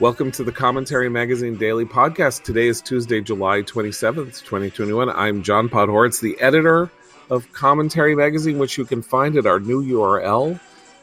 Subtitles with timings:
[0.00, 2.44] Welcome to the Commentary Magazine Daily Podcast.
[2.44, 5.10] Today is Tuesday, July 27th, 2021.
[5.10, 6.88] I'm John Podhoretz, the editor
[7.30, 10.60] of Commentary Magazine, which you can find at our new URL,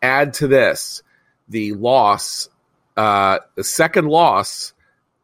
[0.00, 1.02] Add to this
[1.50, 2.48] the loss
[2.96, 4.72] uh the second loss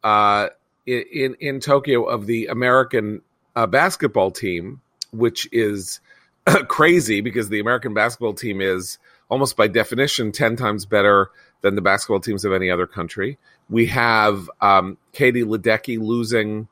[0.03, 0.49] uh
[0.85, 3.21] in in tokyo of the american
[3.55, 5.99] uh, basketball team which is
[6.67, 8.97] crazy because the american basketball team is
[9.29, 11.29] almost by definition 10 times better
[11.61, 13.37] than the basketball teams of any other country.
[13.69, 16.67] We have um, katie ledecky losing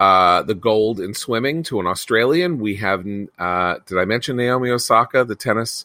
[0.00, 2.58] uh, the gold in swimming to an Australian.
[2.58, 3.06] We have,
[3.38, 5.84] uh, did I mention Naomi Osaka, the tennis,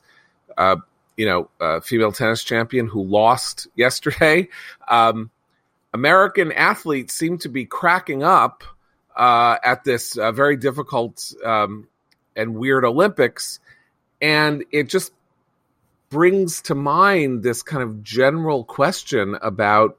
[0.58, 0.78] uh,
[1.18, 4.48] you know, uh, female tennis champion who lost yesterday?
[4.88, 5.31] Um,
[5.94, 8.64] American athletes seem to be cracking up
[9.18, 11.88] uh, at this very difficult um,
[12.38, 13.59] and weird Olympics.
[14.22, 15.12] And it just
[16.09, 19.97] brings to mind this kind of general question about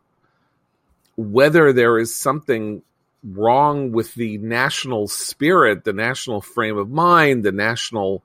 [1.16, 2.82] whether there is something
[3.24, 8.22] wrong with the national spirit, the national frame of mind, the national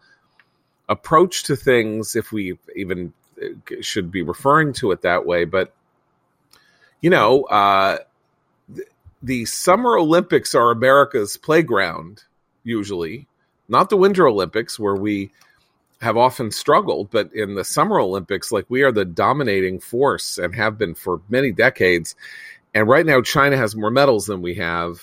[0.87, 3.47] approach to things, if we even uh,
[3.81, 5.45] should be referring to it that way.
[5.45, 5.73] But,
[7.01, 7.99] you know, uh,
[9.23, 12.23] the Summer Olympics are America's playground,
[12.63, 13.27] usually,
[13.67, 15.31] not the Winter Olympics, where we
[16.01, 20.55] have often struggled, but in the Summer Olympics, like we are the dominating force and
[20.55, 22.15] have been for many decades.
[22.73, 24.99] And right now, China has more medals than we have,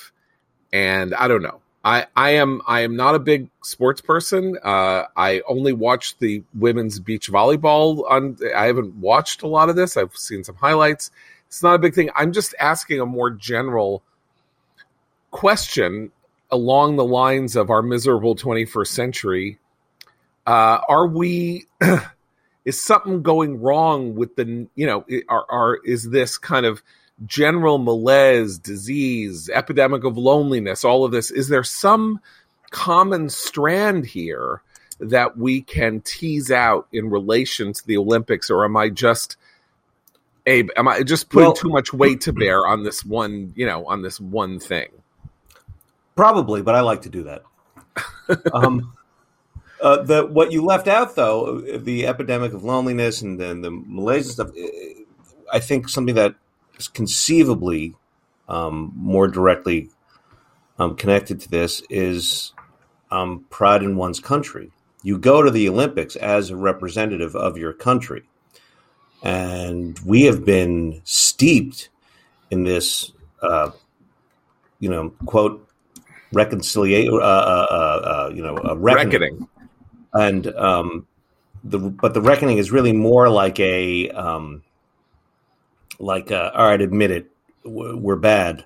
[0.72, 1.60] and I don't know.
[1.84, 4.58] I, I am I am not a big sports person.
[4.62, 8.04] Uh, I only watch the women's beach volleyball.
[8.10, 9.96] On I haven't watched a lot of this.
[9.96, 11.10] I've seen some highlights.
[11.46, 12.10] It's not a big thing.
[12.14, 14.02] I'm just asking a more general
[15.30, 16.10] question
[16.50, 19.58] along the lines of our miserable 21st century.
[20.46, 21.66] Uh, are we?
[22.64, 24.66] is something going wrong with the?
[24.74, 26.82] You know, are, are is this kind of
[27.26, 32.20] general malaise, disease, epidemic of loneliness, all of this, is there some
[32.70, 34.62] common strand here
[35.00, 39.36] that we can tease out in relation to the Olympics, or am I just
[40.46, 43.66] Abe, am I just putting well, too much weight to bear on this one, you
[43.66, 44.88] know, on this one thing?
[46.16, 47.42] Probably, but I like to do that.
[48.54, 48.94] um,
[49.80, 54.26] uh, the what you left out though, the epidemic of loneliness and then the malaise
[54.26, 54.50] and stuff.
[55.52, 56.34] I think something that
[56.86, 57.94] conceivably
[58.48, 59.90] um, more directly
[60.78, 62.52] um, connected to this is
[63.10, 64.70] um, pride in one's country.
[65.02, 68.22] You go to the Olympics as a representative of your country.
[69.22, 71.88] And we have been steeped
[72.50, 73.72] in this, uh,
[74.78, 75.68] you know, quote,
[76.32, 79.12] reconciliation, uh, uh, uh, uh, you know, reckoning.
[79.12, 79.48] reckoning.
[80.14, 81.06] And um,
[81.64, 84.62] the but the reckoning is really more like a um,
[85.98, 87.30] like uh, all right, admit it,
[87.64, 88.64] we're bad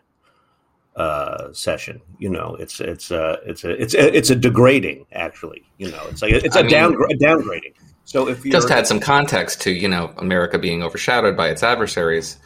[0.97, 2.01] uh, session.
[2.19, 5.65] You know, it's it's uh, it's a it's a, it's a degrading actually.
[5.79, 7.75] You know, it's like it's a, down, a downgrading.
[8.05, 11.63] So if you just had some context to you know America being overshadowed by its
[11.63, 12.39] adversaries,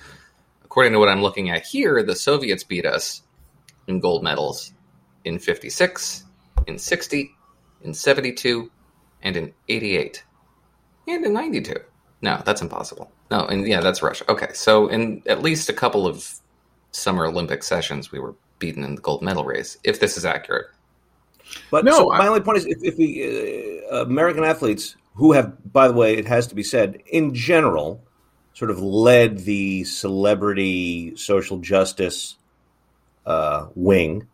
[0.64, 3.22] according to what I'm looking at here, the Soviets beat us
[3.86, 4.72] in gold medals
[5.24, 6.24] in '56,
[6.66, 7.30] in '60,
[7.82, 8.70] in '72,
[9.22, 10.24] and in 88
[11.08, 11.74] and in 92.
[12.22, 13.12] No, that's impossible.
[13.30, 14.24] No, and yeah, that's Russia.
[14.30, 16.30] Okay, so in at least a couple of
[16.92, 20.66] Summer Olympic sessions, we were beaten in the gold medal race, if this is accurate.
[21.70, 25.72] But no, so my only point is if, if we, uh, American athletes who have,
[25.72, 28.02] by the way, it has to be said, in general,
[28.54, 32.36] sort of led the celebrity social justice
[33.26, 34.26] uh, wing,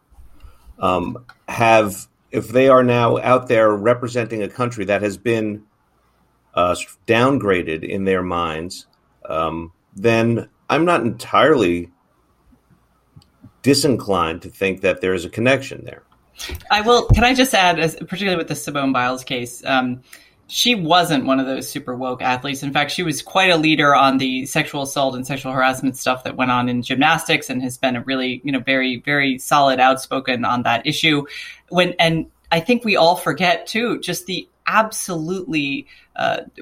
[0.78, 5.64] um, have, if they are now out there representing a country that has been
[6.54, 6.74] uh,
[7.06, 8.86] downgraded in their minds,
[9.28, 11.90] um, then I'm not entirely
[13.62, 16.02] disinclined to think that there is a connection there.
[16.70, 17.06] I will.
[17.08, 20.02] Can I just add, particularly with the Simone Biles case, um,
[20.48, 22.62] she wasn't one of those super woke athletes.
[22.62, 26.24] In fact, she was quite a leader on the sexual assault and sexual harassment stuff
[26.24, 29.78] that went on in gymnastics, and has been a really, you know, very, very solid,
[29.78, 31.24] outspoken on that issue.
[31.68, 35.86] When and I think we all forget too, just the absolutely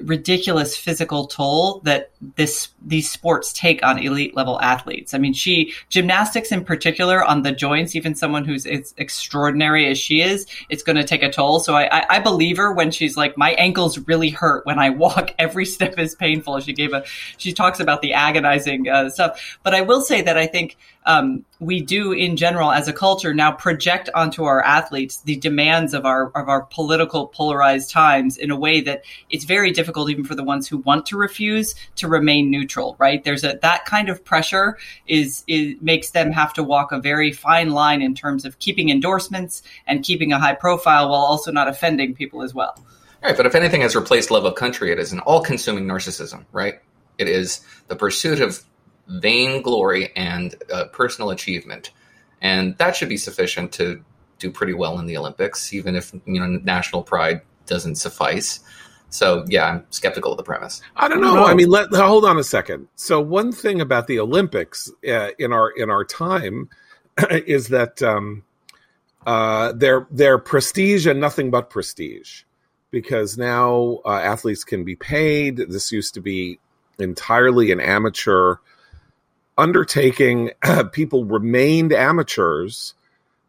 [0.01, 5.13] ridiculous physical toll that this these sports take on elite level athletes.
[5.13, 7.95] I mean, she gymnastics in particular on the joints.
[7.95, 11.59] Even someone who's as extraordinary as she is, it's going to take a toll.
[11.59, 15.33] So I, I, believe her when she's like, my ankles really hurt when I walk.
[15.39, 16.59] Every step is painful.
[16.61, 17.03] She gave a
[17.37, 19.59] she talks about the agonizing uh, stuff.
[19.63, 23.33] But I will say that I think um, we do in general as a culture
[23.33, 28.51] now project onto our athletes the demands of our of our political polarized times in
[28.51, 29.03] a way that
[29.41, 33.23] it's very difficult even for the ones who want to refuse to remain neutral right?
[33.23, 34.77] There's a that kind of pressure
[35.07, 35.43] is
[35.81, 40.03] makes them have to walk a very fine line in terms of keeping endorsements and
[40.03, 42.75] keeping a high profile while also not offending people as well.
[42.77, 46.45] All right but if anything has replaced love of country it is an all-consuming narcissism
[46.51, 46.75] right?
[47.17, 48.63] It is the pursuit of
[49.07, 51.91] vainglory and uh, personal achievement,
[52.41, 54.03] and that should be sufficient to
[54.37, 58.59] do pretty well in the Olympics, even if you know national pride doesn't suffice.
[59.11, 60.81] So yeah, I'm skeptical of the premise.
[60.95, 61.45] I don't know.
[61.45, 62.87] I mean, let hold on a second.
[62.95, 66.69] So one thing about the Olympics uh, in our in our time
[67.29, 68.43] is that um,
[69.27, 72.43] uh, they're they're prestige and nothing but prestige,
[72.89, 75.57] because now uh, athletes can be paid.
[75.57, 76.59] This used to be
[76.97, 78.55] entirely an amateur
[79.57, 80.51] undertaking,
[80.91, 82.93] people remained amateurs.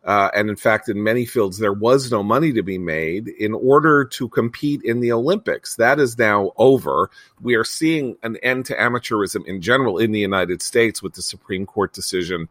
[0.05, 3.55] Uh, and in fact, in many fields, there was no money to be made in
[3.55, 5.77] order to compete in the Olympics.
[5.77, 7.09] That is now over.
[7.41, 11.23] We are seeing an end to amateurism in general in the United States with the
[11.23, 12.49] Supreme Court decision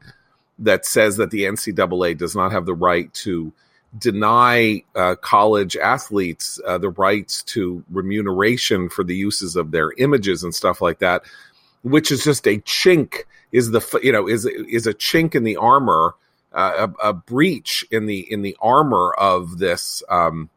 [0.60, 3.52] that says that the NCAA does not have the right to
[3.98, 10.44] deny uh, college athletes uh, the rights to remuneration for the uses of their images
[10.44, 11.24] and stuff like that,
[11.84, 15.58] which is just a chink is the you know is is a chink in the
[15.58, 16.16] armor,
[16.54, 20.50] uh, a, a, breach in the in the armor of this, um,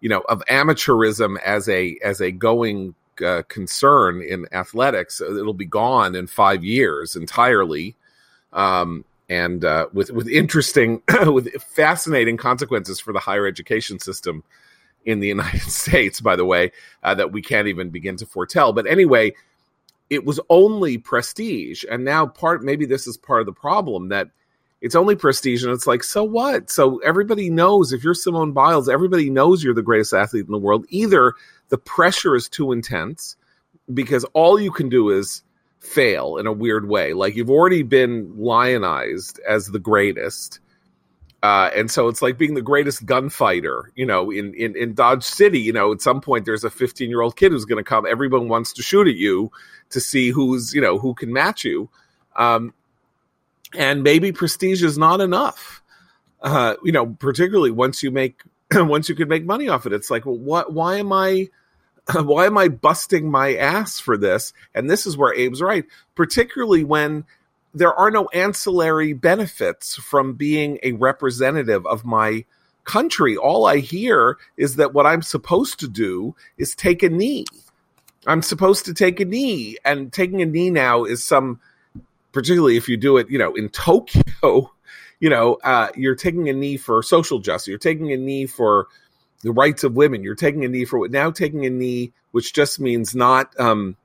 [0.00, 2.94] you know, of amateurism as a as a going
[3.24, 5.20] uh, concern in athletics.
[5.20, 7.94] It'll be gone in five years entirely,
[8.52, 14.42] um, and uh, with with interesting, with fascinating consequences for the higher education system
[15.04, 16.20] in the United States.
[16.20, 18.72] By the way, uh, that we can't even begin to foretell.
[18.72, 19.34] But anyway,
[20.10, 24.30] it was only prestige and now part maybe this is part of the problem that
[24.80, 26.70] it's only prestige and it's like so what?
[26.70, 30.58] So everybody knows if you're simone biles everybody knows you're the greatest athlete in the
[30.58, 30.86] world.
[30.88, 31.34] Either
[31.68, 33.36] the pressure is too intense
[33.92, 35.42] because all you can do is
[35.80, 37.12] fail in a weird way.
[37.12, 40.60] Like you've already been lionized as the greatest.
[41.42, 45.22] Uh, and so it's like being the greatest gunfighter, you know, in, in, in Dodge
[45.22, 47.88] City, you know, at some point there's a 15 year old kid who's going to
[47.88, 48.06] come.
[48.06, 49.50] Everyone wants to shoot at you
[49.90, 51.88] to see who's, you know, who can match you.
[52.34, 52.74] Um,
[53.74, 55.82] and maybe prestige is not enough.
[56.40, 58.42] Uh, you know, particularly once you make,
[58.74, 61.48] once you can make money off it, it's like, well, what, why am I,
[62.14, 64.52] why am I busting my ass for this?
[64.74, 65.84] And this is where Abe's right,
[66.14, 67.24] particularly when
[67.74, 72.44] there are no ancillary benefits from being a representative of my
[72.84, 73.36] country.
[73.36, 77.44] All I hear is that what I'm supposed to do is take a knee.
[78.26, 81.60] I'm supposed to take a knee, and taking a knee now is some,
[82.38, 84.70] particularly if you do it, you know, in Tokyo,
[85.20, 87.66] you know, uh, you're taking a knee for social justice.
[87.66, 88.86] You're taking a knee for
[89.42, 90.22] the rights of women.
[90.22, 93.96] You're taking a knee for what now taking a knee, which just means not um,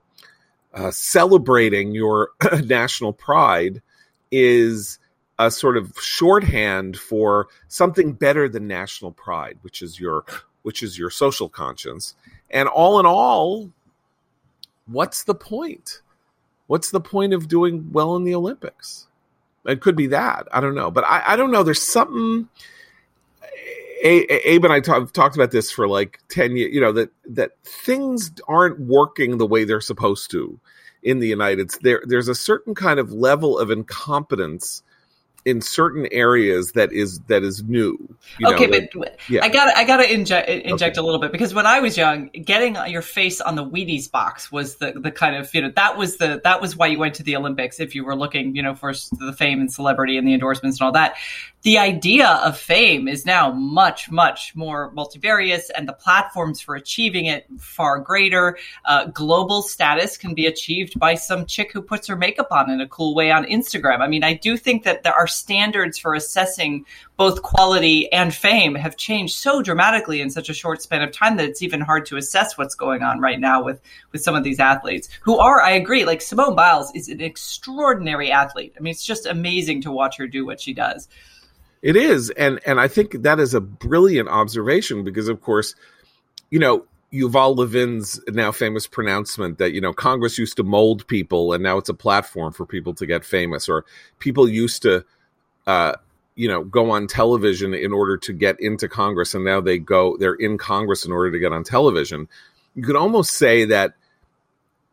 [0.74, 2.30] uh, celebrating your
[2.63, 3.84] national pride
[4.32, 4.98] is
[5.38, 10.25] a sort of shorthand for something better than national pride, which is your
[10.63, 12.16] which is your social conscience.
[12.50, 13.70] And all in all,
[14.88, 16.02] what's the point?
[16.67, 19.08] What's the point of doing well in the Olympics?
[19.65, 20.48] It could be that.
[20.51, 20.91] I don't know.
[20.91, 21.63] But I, I don't know.
[21.63, 22.50] There's something
[24.03, 26.74] Abe and I talk, talked about this for like ten years.
[26.74, 30.60] You know that that things aren't working the way they're supposed to
[31.01, 31.84] in the United States.
[31.84, 34.84] There, there's a certain kind of level of incompetence
[35.46, 37.98] in certain areas that is that is new.
[38.44, 39.44] okay, know, but that, yeah.
[39.44, 41.04] I got I got to inject inject okay.
[41.04, 44.52] a little bit because when I was young, getting your face on the Wheaties box
[44.52, 47.16] was the the kind of you know that was the that was why you went
[47.16, 50.28] to the Olympics if you were looking you know for the fame and celebrity and
[50.28, 51.16] the endorsements and all that
[51.64, 57.26] the idea of fame is now much, much more multivarious, and the platforms for achieving
[57.26, 58.58] it far greater.
[58.84, 62.82] Uh, global status can be achieved by some chick who puts her makeup on in
[62.82, 64.02] a cool way on Instagram.
[64.02, 66.86] I mean, I do think that there are standards for assessing
[67.18, 71.38] both quality and fame have changed so dramatically in such a short span of time
[71.38, 74.44] that it's even hard to assess what's going on right now with with some of
[74.44, 78.74] these athletes who are I agree like Simone Biles is an extraordinary athlete.
[78.78, 81.08] I mean it's just amazing to watch her do what she does.
[81.84, 85.75] It is, and and I think that is a brilliant observation because, of course,
[86.50, 91.54] you know Yuval Levin's now famous pronouncement that you know Congress used to mold people,
[91.54, 93.86] and now it's a platform for people to get famous, or
[94.20, 95.06] people used to,
[95.67, 95.93] uh,
[96.36, 100.17] you know, go on television in order to get into Congress, and now they go
[100.17, 102.27] they're in Congress in order to get on television.
[102.75, 103.93] You could almost say that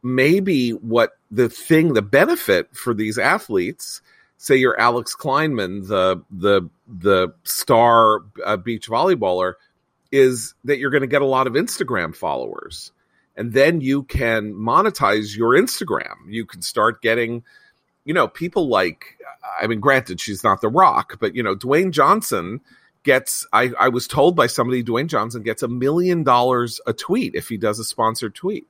[0.03, 4.03] maybe what the thing, the benefit for these athletes
[4.41, 9.55] say you're Alix Klineman, the the the star uh, beach volleyballer,
[10.11, 12.91] is that you're going to get a lot of Instagram followers,
[13.37, 16.17] and then you can monetize your Instagram.
[16.27, 17.45] You can start getting,
[18.05, 19.17] you know, people like.
[19.61, 22.61] I mean, granted, she's not The Rock, but you know, Dwayne Johnson
[23.03, 23.47] gets.
[23.53, 27.49] I I was told by somebody Dwayne Johnson gets a million dollars a tweet if
[27.49, 28.67] he does a sponsored tweet.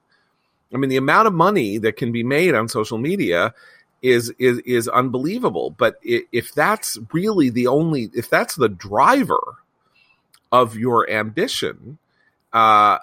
[0.73, 3.55] I mean, the amount of money that can be made on social media
[4.03, 5.71] is is is unbelievable.
[5.71, 9.41] But if that's really the only, if that's the driver
[10.53, 11.99] of your ambition,
[12.53, 12.99] uh,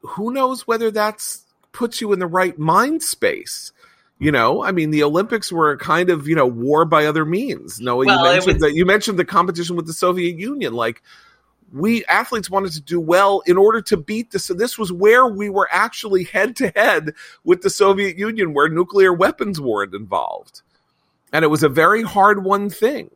[0.00, 3.72] who knows whether that's puts you in the right mind space?
[4.18, 7.26] You know, I mean, the Olympics were a kind of you know war by other
[7.26, 7.80] means.
[7.80, 8.62] No, well, you mentioned was...
[8.62, 11.02] that you mentioned the competition with the Soviet Union, like
[11.72, 14.46] we athletes wanted to do well in order to beat this.
[14.46, 17.12] So this was where we were actually head to head
[17.44, 20.62] with the Soviet Union, where nuclear weapons weren't involved.
[21.32, 23.10] And it was a very hard one thing.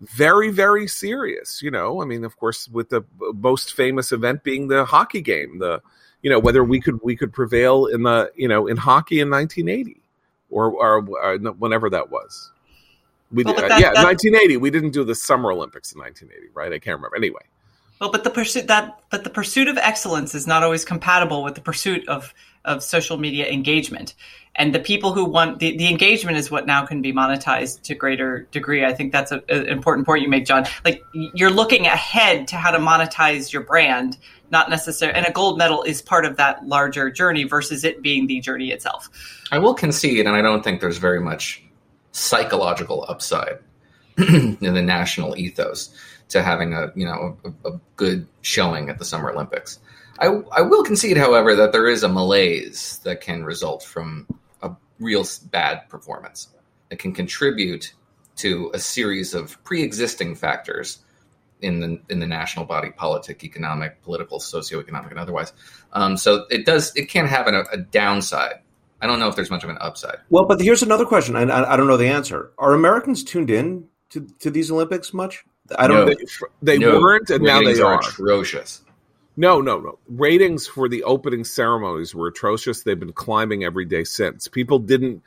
[0.00, 1.62] Very, very serious.
[1.62, 5.58] You know, I mean, of course, with the most famous event being the hockey game,
[5.58, 5.80] the
[6.20, 9.30] you know whether we could we could prevail in the you know in hockey in
[9.30, 10.02] 1980
[10.50, 12.50] or or, or whenever that was.
[13.30, 14.56] We well, uh, that, yeah, that, 1980.
[14.56, 16.72] We didn't do the Summer Olympics in 1980, right?
[16.72, 17.16] I can't remember.
[17.16, 17.42] Anyway,
[18.00, 21.54] well, but the pursuit that but the pursuit of excellence is not always compatible with
[21.54, 22.32] the pursuit of
[22.64, 24.14] of social media engagement.
[24.54, 27.94] And the people who want the, the engagement is what now can be monetized to
[27.94, 28.84] greater degree.
[28.84, 30.64] I think that's an important point you make, John.
[30.84, 34.18] Like you're looking ahead to how to monetize your brand,
[34.50, 35.16] not necessarily.
[35.16, 38.70] And a gold medal is part of that larger journey versus it being the journey
[38.70, 39.08] itself.
[39.52, 41.62] I will concede, and I don't think there's very much
[42.12, 43.58] psychological upside
[44.16, 45.94] in the national ethos
[46.28, 49.78] to having a you know a, a good showing at the Summer Olympics.
[50.20, 54.26] I, I will concede, however, that there is a malaise that can result from
[54.62, 56.48] a real bad performance
[56.88, 57.92] that can contribute
[58.36, 60.98] to a series of pre-existing factors
[61.60, 65.52] in the in the national body politic, economic, political, socioeconomic, and otherwise.
[65.92, 68.60] Um, so it does it can have a, a, downside.
[69.00, 70.18] I don't know if there's much of an upside.
[70.30, 72.50] Well, but here's another question, and I, I don't know the answer.
[72.58, 75.44] Are Americans tuned in to, to these Olympics much?
[75.76, 76.06] I don't.
[76.06, 76.16] No, they,
[76.62, 78.82] they no, weren't, and now they are atrocious.
[79.36, 79.98] No, no, no.
[80.08, 82.82] Ratings for the opening ceremonies were atrocious.
[82.82, 84.48] They've been climbing every day since.
[84.48, 85.22] People didn't.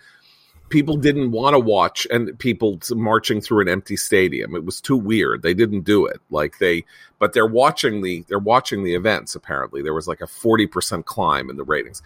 [0.72, 4.56] People didn't want to watch and people marching through an empty stadium.
[4.56, 5.44] It was too weird.
[5.44, 6.20] They didn't do it.
[6.32, 6.86] Like they,
[7.20, 9.36] but they're watching the they're watching the events.
[9.36, 12.02] Apparently, there was like a forty percent climb in the ratings.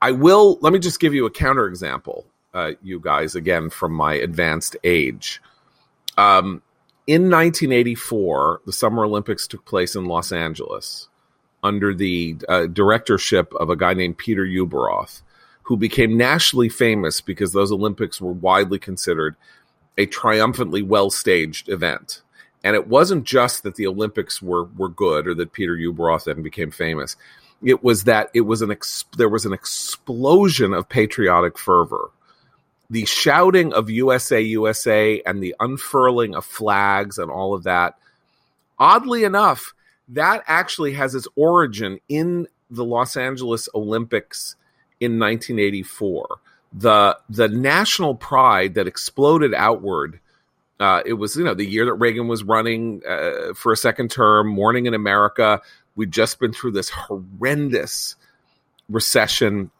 [0.00, 0.58] I will.
[0.60, 3.34] Let me just give you a counterexample, uh, you guys.
[3.34, 5.42] Again, from my advanced age.
[6.16, 6.62] Um,
[7.06, 11.08] in 1984, the Summer Olympics took place in Los Angeles
[11.62, 15.22] under the uh, directorship of a guy named Peter Ueberroth,
[15.64, 19.36] who became nationally famous because those Olympics were widely considered
[19.98, 22.22] a triumphantly well staged event.
[22.62, 26.42] And it wasn't just that the Olympics were were good or that Peter Ueberroth then
[26.42, 27.16] became famous.
[27.62, 32.10] It was that it was an ex- there was an explosion of patriotic fervor
[32.90, 37.96] the shouting of USA, USA, and the unfurling of flags and all of that,
[38.78, 39.74] oddly enough,
[40.08, 44.56] that actually has its origin in the Los Angeles Olympics
[45.04, 46.26] in 1984.
[46.72, 50.20] The, the national pride that exploded outward
[50.80, 54.10] Uh, it was, you know, the year that Reagan was running uh, for a second
[54.10, 55.62] term, Morning in America.
[55.94, 58.16] We'd just been through this horrendous
[58.88, 59.70] recession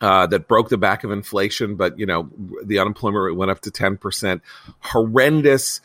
[0.00, 2.30] uh, that broke the back of inflation, but, you know,
[2.64, 4.40] the unemployment rate went up to 10%.
[4.80, 5.80] Horrendous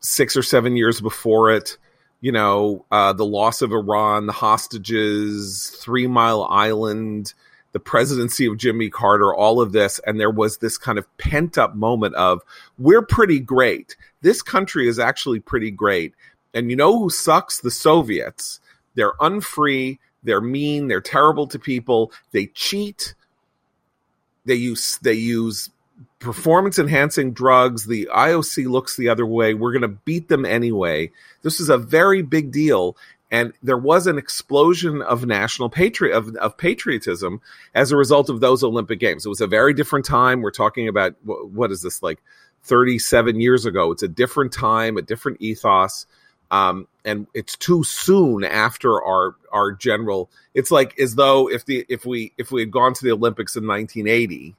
[0.00, 1.76] six or seven years before it.
[2.20, 7.34] You know, uh, the loss of Iran, the hostages, Three Mile Island,
[7.72, 10.00] the presidency of Jimmy Carter, all of this.
[10.06, 12.42] And there was this kind of pent up moment of,
[12.78, 13.96] we're pretty great.
[14.22, 16.14] This country is actually pretty great.
[16.54, 17.60] And you know who sucks?
[17.60, 18.60] The Soviets.
[18.94, 19.98] They're unfree.
[20.22, 20.88] They're mean.
[20.88, 22.12] They're terrible to people.
[22.32, 23.14] They cheat.
[24.44, 25.70] They use, they use
[26.18, 27.86] performance enhancing drugs.
[27.86, 29.54] The IOC looks the other way.
[29.54, 31.10] We're going to beat them anyway.
[31.42, 32.96] This is a very big deal
[33.30, 37.40] and there was an explosion of national patriot of, of, patriotism
[37.74, 39.26] as a result of those Olympic Games.
[39.26, 40.40] It was a very different time.
[40.40, 42.22] We're talking about what is this like
[42.62, 43.92] 37 years ago?
[43.92, 46.06] It's a different time, a different ethos,
[46.50, 50.30] um, and it's too soon after our our general.
[50.54, 53.56] It's like as though if the if we if we had gone to the Olympics
[53.56, 54.54] in 1980,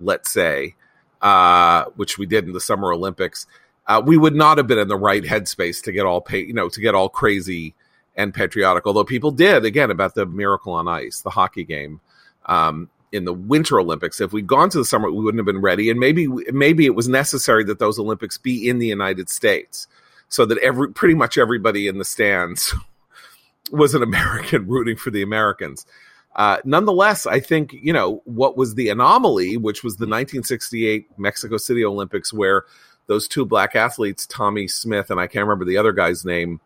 [0.00, 0.74] let's say,
[1.22, 3.46] uh, which we did in the Summer Olympics.
[3.84, 6.52] Uh, we would not have been in the right headspace to get all pay, you
[6.52, 7.74] know, to get all crazy
[8.16, 8.86] and patriotic.
[8.86, 12.00] Although people did again about the Miracle on Ice, the hockey game
[12.46, 14.20] um, in the Winter Olympics.
[14.20, 16.94] If we'd gone to the summer, we wouldn't have been ready, and maybe maybe it
[16.94, 19.86] was necessary that those Olympics be in the United States,
[20.28, 22.74] so that every pretty much everybody in the stands
[23.70, 25.86] was an American rooting for the Americans.
[26.34, 31.58] Uh, nonetheless, I think you know what was the anomaly, which was the 1968 Mexico
[31.58, 32.64] City Olympics, where
[33.06, 36.60] those two black athletes, Tommie Smith and I can't remember the other guy's name,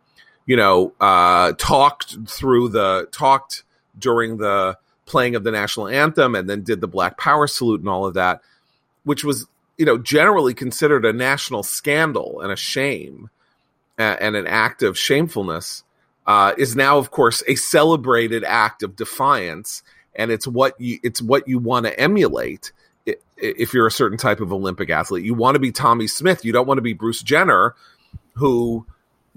[0.47, 3.63] you know, uh, talked through the talked
[3.99, 7.89] during the playing of the national anthem and then did the Black Power salute and
[7.89, 8.41] all of that,
[9.03, 9.45] which was,
[9.77, 13.29] you know, generally considered a national scandal and a shame
[13.97, 15.83] and, and an act of shamefulness,
[16.25, 19.83] uh, is now, of course, a celebrated act of defiance.
[20.15, 22.71] And it's what you it's what you want to emulate
[23.37, 25.25] if you're a certain type of Olympic athlete.
[25.25, 26.43] You want to be Tommie Smith.
[26.43, 27.75] You don't want to be Bruce Jenner,
[28.33, 28.85] who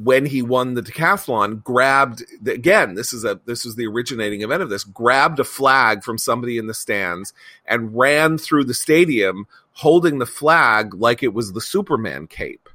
[0.02, 4.62] when he won the decathlon grabbed again this is a this is the originating event
[4.62, 7.34] of this grabbed a flag from somebody in the stands
[7.66, 9.46] and ran through the stadium
[9.80, 12.68] holding the flag like it was the superman cape.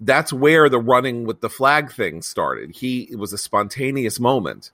[0.00, 2.76] That's where the running with the flag thing started.
[2.76, 4.70] He it was a spontaneous moment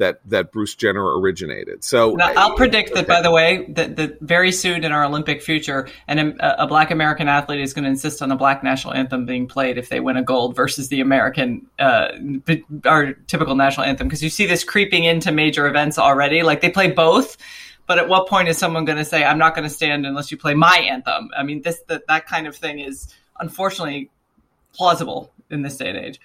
[0.00, 1.84] that that Bruce Jenner originated.
[1.84, 5.42] So now, I'll predict that, by the way, that, that very soon in our Olympic
[5.42, 8.94] future, and a, a, Black American athlete is going to insist on the Black national
[8.94, 12.08] anthem being played if they win a gold versus the American, uh,
[12.86, 14.08] our typical national anthem.
[14.08, 16.42] Because you see this creeping into major events already.
[16.42, 17.36] Like they play both.
[17.86, 20.30] But at what point is someone going to say, "I'm not going to stand unless
[20.30, 21.30] you play my anthem"?
[21.36, 24.10] I mean, this that that kind of thing is unfortunately
[24.72, 26.20] plausible in this day and age.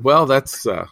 [0.00, 0.86] Well, that's uh,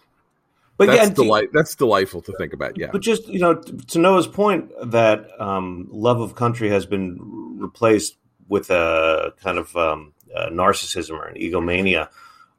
[0.77, 1.49] but that's yeah, delight.
[1.53, 2.79] That's delightful to think about.
[2.79, 7.19] Yeah, but just you know, to Noah's point that um, love of country has been
[7.59, 8.17] replaced
[8.49, 12.11] with a kind of um, a narcissism or an egomania.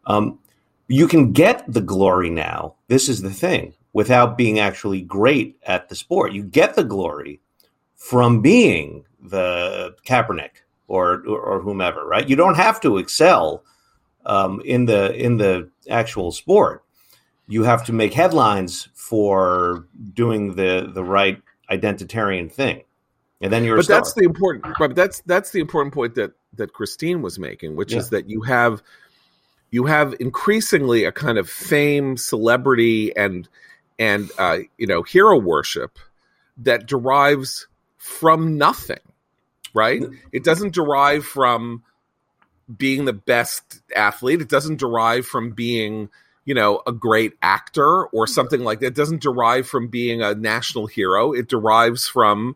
[0.05, 0.39] Um,
[0.87, 2.75] you can get the glory now.
[2.87, 6.31] This is the thing without being actually great at the sport.
[6.31, 7.41] You get the glory
[7.95, 12.27] from being the Kaepernick or, or, or whomever, right?
[12.27, 13.63] You don't have to excel
[14.25, 16.83] um, in the in the actual sport
[17.47, 22.83] you have to make headlines for doing the the right identitarian thing.
[23.41, 26.73] And then you're but that's the important but that's that's the important point that that
[26.73, 27.99] christine was making which yeah.
[27.99, 28.81] is that you have
[29.69, 33.47] you have increasingly a kind of fame celebrity and
[33.99, 35.99] and uh, you know hero worship
[36.57, 38.97] that derives from nothing
[39.77, 40.03] right?
[40.31, 41.83] It doesn't derive from
[42.75, 44.41] being the best athlete.
[44.41, 46.09] It doesn't derive from being
[46.47, 48.87] you know, a great actor or something like that.
[48.87, 51.33] It doesn't derive from being a national hero.
[51.33, 52.55] It derives from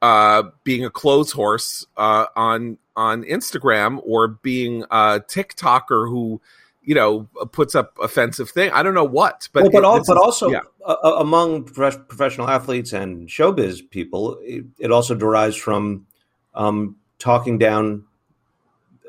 [0.00, 6.40] uh, being a clothes horse uh, on on Instagram or being a TikToker who,
[6.84, 8.70] you know, puts up offensive thing.
[8.70, 10.60] I don't know what, but well, but, it, all, but also yeah.
[10.86, 16.06] uh, among professional athletes and showbiz people, it, it also derives from
[16.54, 18.04] um, talking down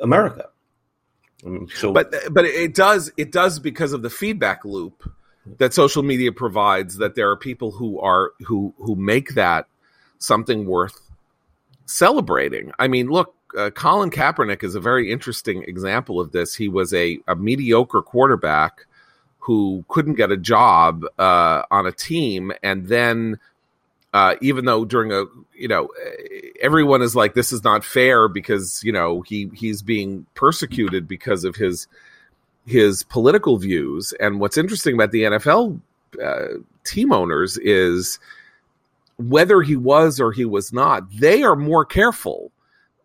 [0.01, 0.49] America.
[1.75, 5.09] So, but but it does it does because of the feedback loop
[5.57, 6.97] that social media provides.
[6.97, 9.67] That there are people who are who who make that
[10.19, 10.99] something worth
[11.85, 12.71] celebrating.
[12.79, 16.55] I mean, look, uh, Colin Kaepernick is a very interesting example of this.
[16.55, 18.85] He was a, a mediocre quarterback
[19.39, 23.39] who couldn't get a job uh, on a team, and then
[24.13, 25.89] uh, even though during a you know
[26.61, 31.43] everyone is like this is not fair because you know he he's being persecuted because
[31.43, 31.87] of his
[32.67, 34.13] his political views.
[34.19, 35.79] And what's interesting about the NFL
[36.23, 36.47] uh,
[36.83, 38.19] team owners is
[39.17, 42.51] whether he was or he was not, they are more careful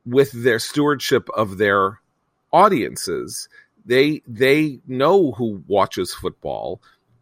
[0.05, 2.01] with their stewardship of their
[2.53, 3.49] audiences.
[3.87, 6.81] They they know who watches football,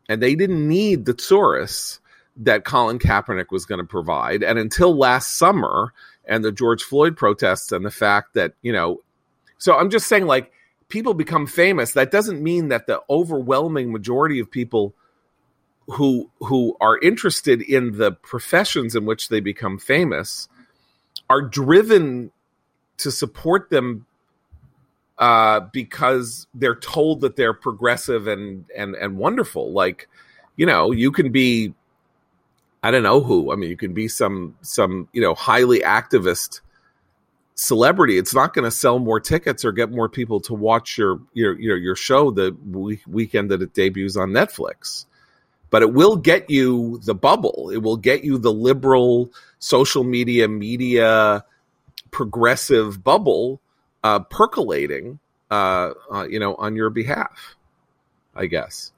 [0.09, 2.00] and they didn't need the tsuris
[2.41, 4.43] that Colin Kaepernick was going to provide.
[4.43, 5.93] And until last summer
[6.25, 9.01] and the George Floyd protests and the fact that you know,
[9.59, 10.53] so I'm just saying like
[10.89, 11.93] people become famous.
[11.93, 14.95] That doesn't mean that the overwhelming majority of people
[15.87, 20.49] who who are interested in the professions in which they become famous
[21.29, 22.31] are driven
[22.99, 24.07] to support them
[25.19, 29.73] uh, because they're told that they're progressive and and and wonderful.
[29.73, 30.09] Like,
[30.57, 31.75] you know, you can be,
[32.83, 33.53] I don't know who.
[33.53, 36.61] I mean, you can be some some you know highly activist
[37.55, 38.17] celebrity.
[38.17, 41.59] It's not going to sell more tickets or get more people to watch your your
[41.61, 45.05] your, your show the week, weekend that it debuts on Netflix.
[45.69, 47.71] But it will get you the bubble.
[47.73, 51.45] It will get you the liberal social media media
[52.11, 53.61] progressive bubble
[54.03, 57.57] uh, percolating, uh, uh, you know, on your behalf.
[58.35, 58.93] I guess.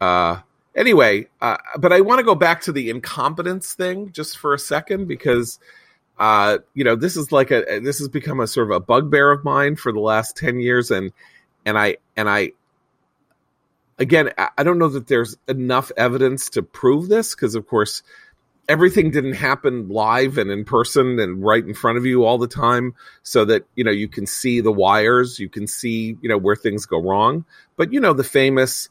[0.00, 0.38] Uh,
[0.78, 4.58] anyway, uh, but I want to go back to the incompetence thing just for a
[4.58, 5.58] second because,
[6.18, 9.30] uh, you know, this is like a this has become a sort of a bugbear
[9.30, 11.12] of mine for the last ten years, and
[11.66, 12.52] and I and I
[13.98, 18.02] again I don't know that there's enough evidence to prove this because, of course,
[18.68, 22.48] everything didn't happen live and in person and right in front of you all the
[22.48, 26.38] time so that you know you can see the wires you can see you know
[26.38, 27.44] where things go wrong.
[27.76, 28.88] But you know the famous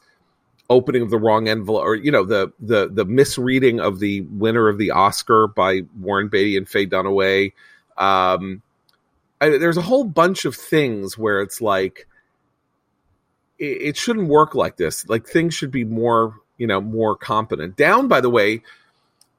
[0.70, 4.68] opening of the wrong envelope or you know the the the misreading of the winner
[4.68, 7.52] of the oscar by warren beatty and faye dunaway.
[7.96, 8.62] Um
[9.40, 12.06] I, there's a whole bunch of things where it's like
[13.58, 15.08] it, it shouldn't work like this.
[15.08, 17.76] Like things should be more you know more competent.
[17.76, 18.62] Down by the way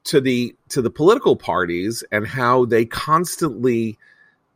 [0.04, 3.98] to the to the political parties and how they constantly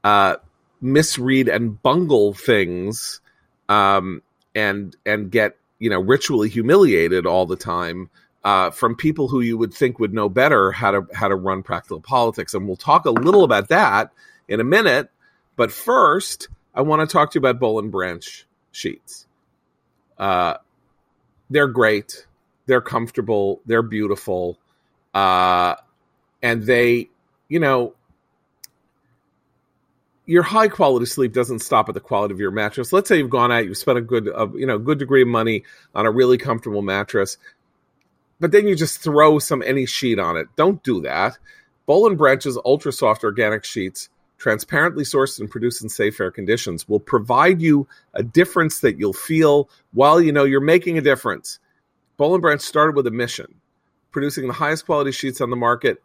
[0.03, 0.37] uh,
[0.81, 3.21] misread and bungle things
[3.69, 4.23] um,
[4.55, 8.09] and and get you know ritually humiliated all the time
[8.43, 11.63] uh, from people who you would think would know better how to how to run
[11.63, 12.55] practical politics.
[12.55, 14.11] And we'll talk a little about that
[14.49, 15.11] in a minute.
[15.57, 19.27] But first i want to talk to you about boll and branch sheets.
[20.19, 20.55] Uh,
[21.51, 22.27] they're great.
[22.65, 23.61] They're comfortable.
[23.67, 24.59] They're beautiful.
[25.13, 25.75] Uh,
[26.43, 27.11] and they,
[27.49, 27.95] you know,
[30.27, 32.93] your high quality sleep doesn't stop at the quality of your mattress.
[32.93, 35.29] Let's say you've gone out, you've spent a good, uh, you know, good degree of
[35.29, 37.37] money on a really comfortable mattress,
[38.41, 40.49] but then you just throw some any sheet on it.
[40.57, 41.39] Don't do that.
[41.87, 44.09] Boll and Branch's ultra soft organic sheets,
[44.39, 49.13] transparently sourced and produced in safe air conditions, will provide you a difference that you'll
[49.13, 51.59] feel while you know you're making a difference.
[52.17, 53.55] Boll and Branch started with a mission
[54.11, 56.01] producing the highest quality sheets on the market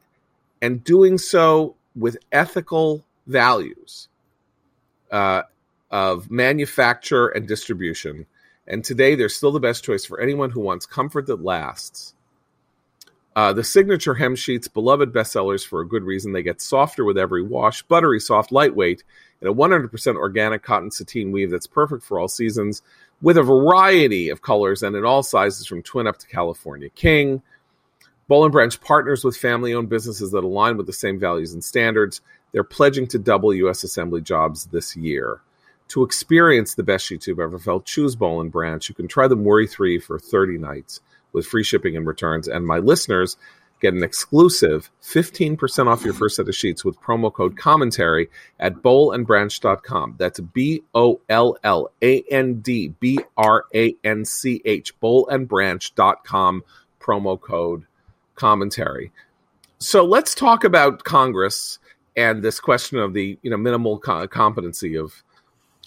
[0.64, 4.10] and doing so with ethical values
[5.12, 5.44] uh,
[5.90, 8.26] of manufacture and distribution.
[8.68, 12.14] And today, they're still the best choice for anyone who wants comfort that lasts.
[13.36, 16.34] Uh, the signature hem sheets, beloved bestsellers for a good reason.
[16.34, 19.04] They get softer with every wash, buttery soft, lightweight,
[19.40, 22.82] and a 100% organic cotton sateen weave that's perfect for all seasons,
[23.22, 27.42] with a variety of colors and in all sizes from twin up to California King.
[28.30, 31.64] Boll and Branch partners with family owned businesses that align with the same values and
[31.64, 32.22] standards.
[32.52, 33.84] They're pledging to double U.S.
[33.84, 35.42] assembly jobs this year.
[35.90, 38.88] To experience the best you've ever felt, choose Boll and Branch.
[38.88, 41.02] You can try them worry free for 30 nights
[41.34, 42.48] with free shipping and returns.
[42.48, 43.36] And my listeners
[43.82, 48.76] get an exclusive 15% off your first set of sheets with promo code commentary at
[48.76, 50.18] bollandbranch.com.
[50.20, 56.64] That's B O L L A N D B R A N C H, bollandbranch.com,
[57.02, 57.86] promo code
[58.40, 59.12] commentary.
[59.80, 61.78] So let's talk about Congress
[62.16, 65.24] and this question of the you know minimal co- competency of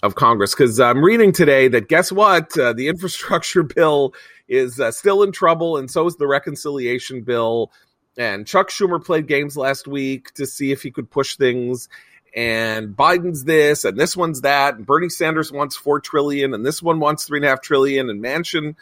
[0.01, 2.57] of Congress because I'm reading today that guess what?
[2.57, 4.13] Uh, the infrastructure bill
[4.47, 7.71] is uh, still in trouble and so is the reconciliation bill.
[8.17, 11.89] And Chuck Schumer played games last week to see if he could push things.
[12.35, 16.81] And Biden's this and this one's that and Bernie Sanders wants four trillion and this
[16.81, 18.75] one wants three and a half trillion and Manchin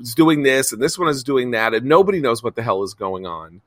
[0.00, 2.82] is doing this and this one is doing that, and nobody knows what the hell
[2.82, 3.60] is going on.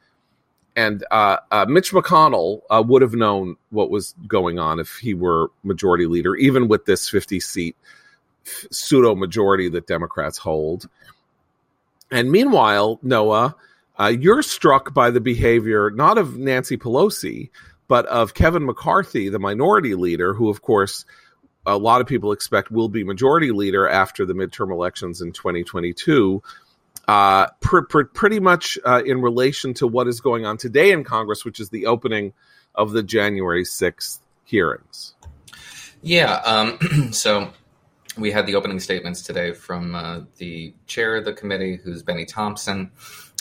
[0.75, 5.13] And uh, uh, Mitch McConnell uh, would have known what was going on if he
[5.13, 7.75] were majority leader, even with this 50 seat
[8.71, 10.87] pseudo majority that Democrats hold.
[12.11, 13.55] And meanwhile, Noah,
[13.99, 17.49] Uh, you're struck by the behavior not of Nancy Pelosi,
[17.89, 21.03] but of Kevin McCarthy, the minority leader, who, of course,
[21.69, 26.41] a lot of people expect will be majority leader after the midterm elections in 2022.
[27.07, 31.03] Uh, pr- pr- pretty much uh, in relation to what is going on today in
[31.03, 32.33] Congress, which is the opening
[32.75, 35.15] of the January 6th hearings.
[36.01, 36.35] Yeah.
[36.45, 37.51] Um, so
[38.17, 42.25] we had the opening statements today from uh, the chair of the committee, who's Bennie
[42.25, 42.91] Thompson,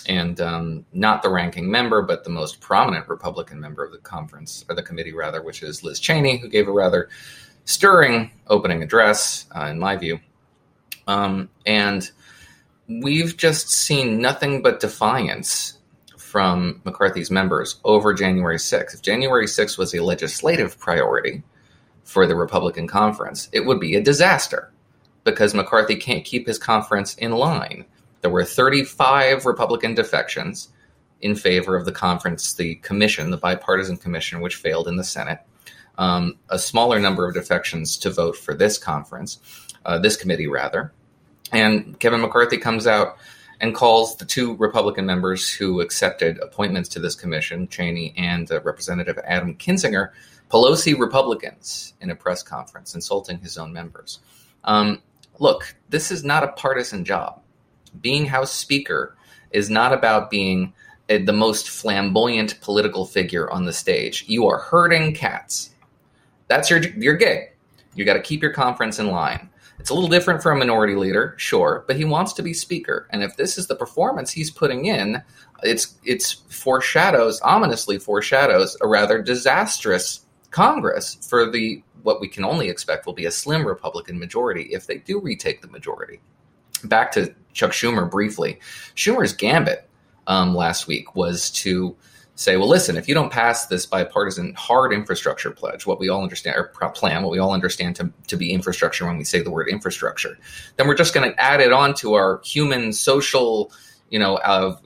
[0.07, 4.65] and um, not the ranking member, but the most prominent Republican member of the conference,
[4.69, 7.09] or the committee rather, which is Liz Cheney, who gave a rather
[7.69, 10.19] stirring opening address, uh, in my view.
[11.07, 12.11] Um, and
[12.89, 15.79] we've just seen nothing but defiance
[16.17, 18.95] from McCarthy's members over January 6th.
[18.95, 21.43] If January 6th was a legislative priority
[22.05, 24.73] for the Republican conference, it would be a disaster
[25.25, 27.85] because McCarthy can't keep his conference in line.
[28.23, 30.71] There were 35 Republican defections
[31.21, 35.41] in favor of the conference, the commission, the bipartisan commission, which failed in the Senate.
[35.99, 39.41] Um, a smaller number of defections to vote for this conference,
[39.85, 40.93] uh, this committee rather.
[41.53, 43.19] And Kevin McCarthy comes out
[43.61, 48.61] and calls the two Republican members who accepted appointments to this commission, Cheney and uh,
[48.63, 50.11] Representative Adam Kinzinger,
[50.51, 54.21] Pelosi Republicans in a press conference, insulting his own members.
[54.65, 55.03] Um,
[55.39, 57.43] look, this is not a partisan job.
[58.01, 59.17] Being House Speaker
[59.51, 60.73] is not about being
[61.09, 64.25] a, the most flamboyant political figure on the stage.
[64.29, 65.71] You are herding cats.
[66.49, 67.51] That's your your gig.
[67.95, 69.49] You got to keep your conference in line.
[69.79, 73.07] It's a little different for a minority leader, sure, but he wants to be speaker.
[73.11, 75.23] And if this is the performance he's putting in,
[75.63, 82.69] it's it's foreshadows, ominously foreshadows a rather disastrous Congress for the what we can only
[82.69, 86.21] expect will be a slim Republican majority if they do retake the majority.
[86.85, 88.61] Back to Chuck Schumer briefly.
[88.95, 89.89] Schumer's gambit
[90.27, 91.97] um, last week was to
[92.39, 96.23] say, well, listen, if you don't pass this bipartisan hard infrastructure pledge, what we all
[96.23, 99.51] understand, or plan, what we all understand to, to be infrastructure when we say the
[99.51, 100.39] word infrastructure,
[100.77, 103.73] then we're just going to add it on to our human, social,
[104.09, 104.77] you know, uh,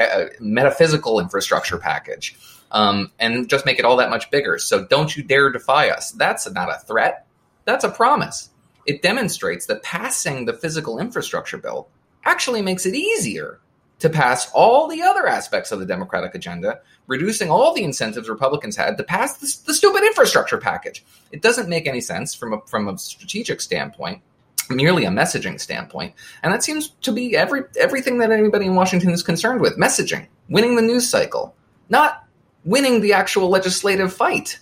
[0.00, 2.36] uh, metaphysical infrastructure package.
[2.72, 4.58] Um, and just make it all that much bigger.
[4.58, 6.10] So don't you dare defy us.
[6.10, 7.24] That's not a threat.
[7.64, 8.50] That's a promise.
[8.84, 11.88] It demonstrates that passing the physical infrastructure bill
[12.24, 13.60] actually makes it easier
[13.98, 18.76] to pass all the other aspects of the Democratic agenda, reducing all the incentives Republicans
[18.76, 21.04] had to pass the stupid infrastructure package.
[21.32, 24.20] It doesn't make any sense from a, from a strategic standpoint,
[24.68, 29.10] merely a messaging standpoint, and that seems to be every everything that anybody in Washington
[29.10, 31.54] is concerned with: messaging, winning the news cycle,
[31.88, 32.24] not
[32.64, 34.58] winning the actual legislative fight.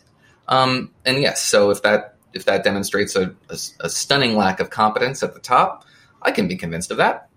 [0.47, 4.70] Um, and yes, so if that if that demonstrates a, a, a stunning lack of
[4.70, 5.85] competence at the top,
[6.23, 7.29] I can be convinced of that.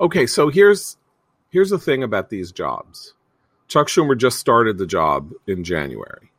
[0.00, 0.96] Okay, so here's
[1.50, 3.14] here's the thing about these jobs.
[3.68, 6.30] Chuck Schumer just started the job in January.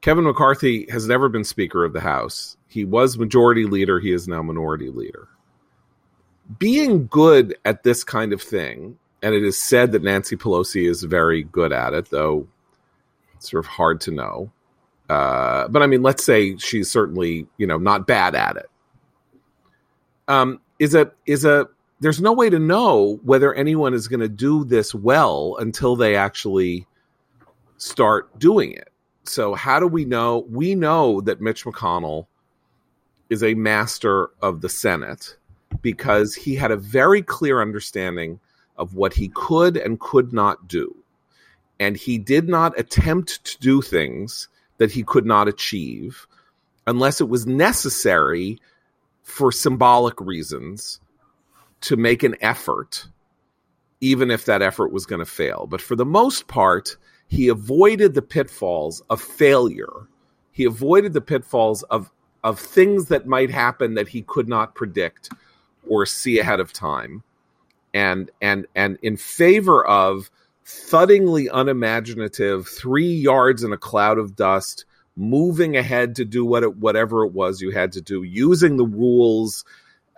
[0.00, 2.56] Kevin McCarthy has never been Speaker of the House.
[2.68, 4.00] He was Majority Leader.
[4.00, 5.28] He is now Minority Leader.
[6.58, 11.02] Being good at this kind of thing, and it is said that Nancy Pelosi is
[11.02, 12.46] very good at it, though
[13.34, 14.52] it's sort of hard to know.
[15.08, 18.70] Uh, but I mean, let's say she's certainly, you know, not bad at it.
[20.28, 21.68] Um, is a is a
[22.02, 26.16] there's no way to know whether anyone is going to do this well until they
[26.16, 26.84] actually
[27.76, 28.88] start doing it.
[29.22, 30.44] So, how do we know?
[30.50, 32.26] We know that Mitch McConnell
[33.30, 35.36] is a master of the Senate
[35.80, 38.40] because he had a very clear understanding
[38.76, 40.96] of what he could and could not do.
[41.78, 46.26] And he did not attempt to do things that he could not achieve
[46.84, 48.58] unless it was necessary
[49.22, 50.98] for symbolic reasons
[51.82, 53.06] to make an effort,
[54.00, 55.66] even if that effort was going to fail.
[55.68, 56.96] But for the most part,
[57.28, 60.08] he avoided the pitfalls of failure.
[60.52, 62.10] He avoided the pitfalls of,
[62.44, 65.30] of things that might happen that he could not predict
[65.88, 67.22] or see ahead of time.
[67.94, 70.30] And and and in favor of
[70.64, 76.76] thuddingly unimaginative, three yards in a cloud of dust, moving ahead to do what it,
[76.76, 79.64] whatever it was you had to do, using the rules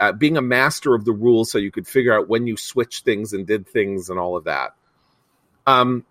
[0.00, 3.04] uh, being a master of the rules so you could figure out when you switched
[3.04, 4.74] things and did things and all of that.
[5.66, 6.04] Um,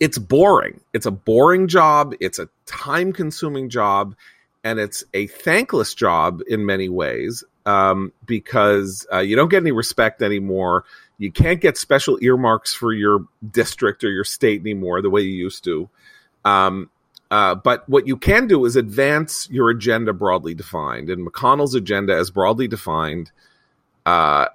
[0.00, 0.80] it's boring.
[0.92, 2.14] It's a boring job.
[2.20, 4.14] It's a time consuming job.
[4.64, 9.72] And it's a thankless job in many ways um, because uh, you don't get any
[9.72, 10.84] respect anymore.
[11.18, 15.30] You can't get special earmarks for your district or your state anymore the way you
[15.30, 15.88] used to.
[16.44, 16.90] Um,
[17.30, 21.10] uh, but what you can do is advance your agenda broadly defined.
[21.10, 23.30] And McConnell's agenda, as broadly defined,
[24.06, 24.46] uh,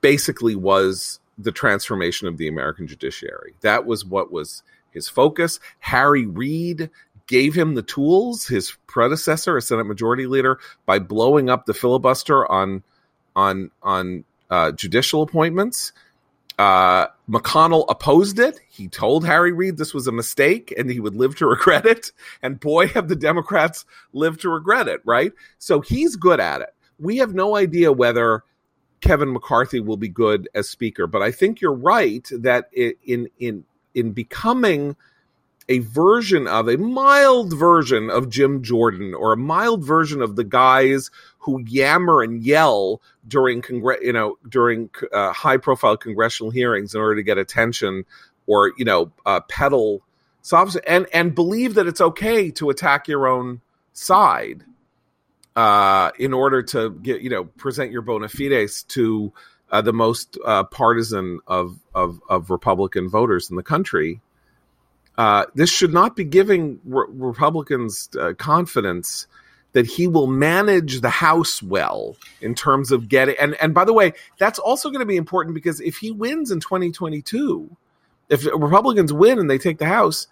[0.00, 3.54] basically was the transformation of the American judiciary.
[3.60, 5.60] That was what was his focus.
[5.80, 6.90] Harry Reid
[7.26, 12.50] gave him the tools, his predecessor, a Senate Majority Leader, by blowing up the filibuster
[12.50, 12.82] on
[13.36, 15.92] on on uh, judicial appointments.
[16.58, 18.60] Uh, McConnell opposed it.
[18.68, 22.12] He told Harry Reid this was a mistake and he would live to regret it.
[22.42, 25.32] And boy, have the Democrats lived to regret it, right?
[25.58, 26.74] So he's good at it.
[26.98, 28.44] We have no idea whether
[29.00, 33.64] Kevin McCarthy will be good as speaker, but I think you're right that in in
[33.94, 34.96] in becoming
[35.68, 40.44] a version of a mild version of Jim Jordan or a mild version of the
[40.44, 47.00] guys who yammer and yell during you know during uh, high profile congressional hearings in
[47.00, 48.04] order to get attention
[48.46, 50.02] or you know uh, peddle
[50.42, 53.60] soft and and believe that it's okay to attack your own
[53.92, 54.64] side
[55.56, 59.32] uh, in order to get you know present your bona fides to
[59.70, 64.20] uh, the most uh, partisan of, of of Republican voters in the country
[65.16, 69.26] uh, this should not be giving re- Republicans uh, confidence
[69.72, 73.36] that he will manage the House well in terms of getting.
[73.40, 76.50] And and by the way, that's also going to be important because if he wins
[76.50, 77.76] in 2022,
[78.28, 80.26] if Republicans win and they take the House,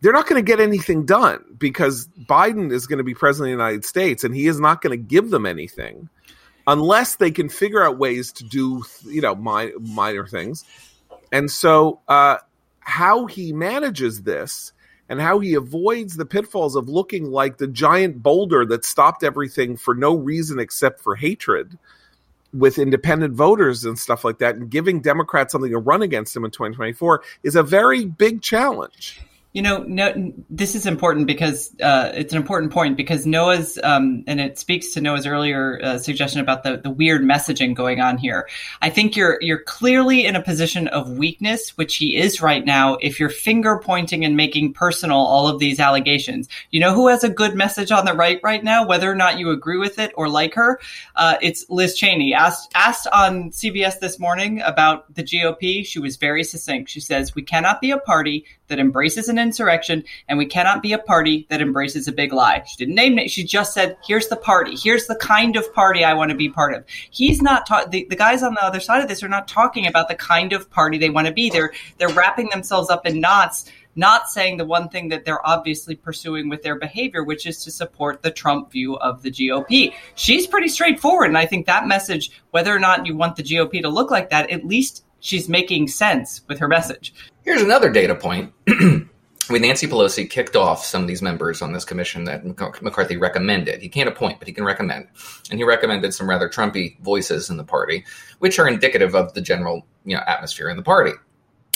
[0.00, 3.58] they're not going to get anything done because Biden is going to be president of
[3.58, 6.08] the United States and he is not going to give them anything
[6.66, 10.64] unless they can figure out ways to do you know minor, minor things.
[11.32, 11.98] And so.
[12.06, 12.38] Uh,
[12.84, 14.72] how he manages this
[15.08, 19.76] and how he avoids the pitfalls of looking like the giant boulder that stopped everything
[19.76, 21.78] for no reason except for hatred
[22.54, 26.44] with independent voters and stuff like that and giving democrats something to run against him
[26.44, 29.20] in 2024 is a very big challenge
[29.52, 34.24] you know, no, this is important because uh, it's an important point because Noah's, um,
[34.26, 38.16] and it speaks to Noah's earlier uh, suggestion about the, the weird messaging going on
[38.16, 38.48] here.
[38.80, 42.94] I think you're you're clearly in a position of weakness, which he is right now.
[42.94, 47.22] If you're finger pointing and making personal all of these allegations, you know who has
[47.22, 50.12] a good message on the right right now, whether or not you agree with it
[50.16, 50.80] or like her.
[51.14, 55.84] Uh, it's Liz Cheney asked asked on CBS this morning about the GOP.
[55.84, 56.88] She was very succinct.
[56.88, 60.92] She says, "We cannot be a party that embraces an insurrection, and we cannot be
[60.92, 62.62] a party that embraces a big lie.
[62.66, 63.30] She didn't name it.
[63.30, 64.76] She just said, "Here's the party.
[64.76, 68.06] Here's the kind of party I want to be part of." He's not ta- the,
[68.08, 70.70] the guys on the other side of this are not talking about the kind of
[70.70, 71.50] party they want to be.
[71.50, 75.94] They're they're wrapping themselves up in knots not saying the one thing that they're obviously
[75.94, 79.92] pursuing with their behavior, which is to support the Trump view of the GOP.
[80.14, 81.28] She's pretty straightforward.
[81.28, 84.30] And I think that message, whether or not you want the GOP to look like
[84.30, 87.14] that, at least she's making sense with her message.
[87.44, 88.52] Here's another data point.
[89.48, 93.82] when Nancy Pelosi kicked off some of these members on this commission that McCarthy recommended,
[93.82, 95.08] he can't appoint, but he can recommend.
[95.50, 98.04] And he recommended some rather Trumpy voices in the party,
[98.38, 101.12] which are indicative of the general you know, atmosphere in the party.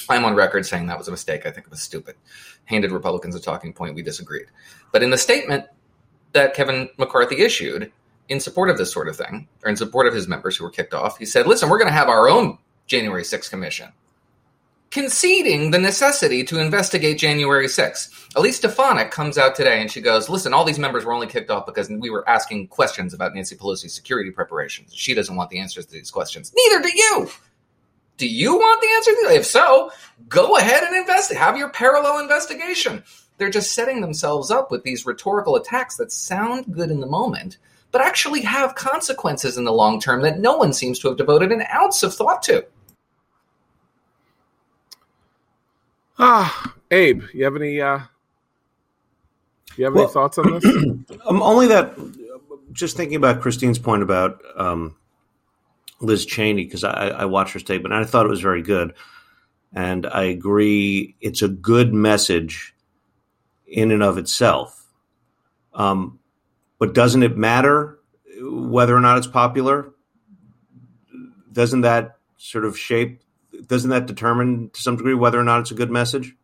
[0.08, 1.46] I'm on record saying that was a mistake.
[1.46, 2.14] I think it was stupid.
[2.66, 3.96] Handed Republicans a talking point.
[3.96, 4.46] We disagreed.
[4.92, 5.66] But in the statement
[6.32, 7.90] that Kevin McCarthy issued
[8.28, 10.70] in support of this sort of thing, or in support of his members who were
[10.70, 13.92] kicked off, he said, listen, we're going to have our own January 6th commission
[14.90, 18.34] conceding the necessity to investigate January 6th.
[18.36, 21.50] Elise Stefanik comes out today and she goes, Listen, all these members were only kicked
[21.50, 24.94] off because we were asking questions about Nancy Pelosi's security preparations.
[24.94, 26.52] She doesn't want the answers to these questions.
[26.54, 27.30] Neither do you.
[28.16, 29.34] Do you want the answer?
[29.34, 29.90] If so,
[30.28, 31.42] go ahead and investigate.
[31.42, 33.04] Have your parallel investigation.
[33.36, 37.58] They're just setting themselves up with these rhetorical attacks that sound good in the moment,
[37.92, 41.52] but actually have consequences in the long term that no one seems to have devoted
[41.52, 42.64] an ounce of thought to.
[46.18, 48.00] Ah, Abe, you have any uh
[49.76, 50.64] you have well, any thoughts on this?
[51.26, 51.94] um, only that
[52.72, 54.96] just thinking about Christine's point about um,
[56.00, 58.94] Liz Cheney, because I, I watched her statement and I thought it was very good.
[59.72, 62.74] And I agree, it's a good message
[63.66, 64.86] in and of itself.
[65.74, 66.20] Um,
[66.78, 67.98] but doesn't it matter
[68.40, 69.92] whether or not it's popular?
[71.52, 73.20] Doesn't that sort of shape
[73.66, 76.34] doesn't that determine to some degree whether or not it's a good message?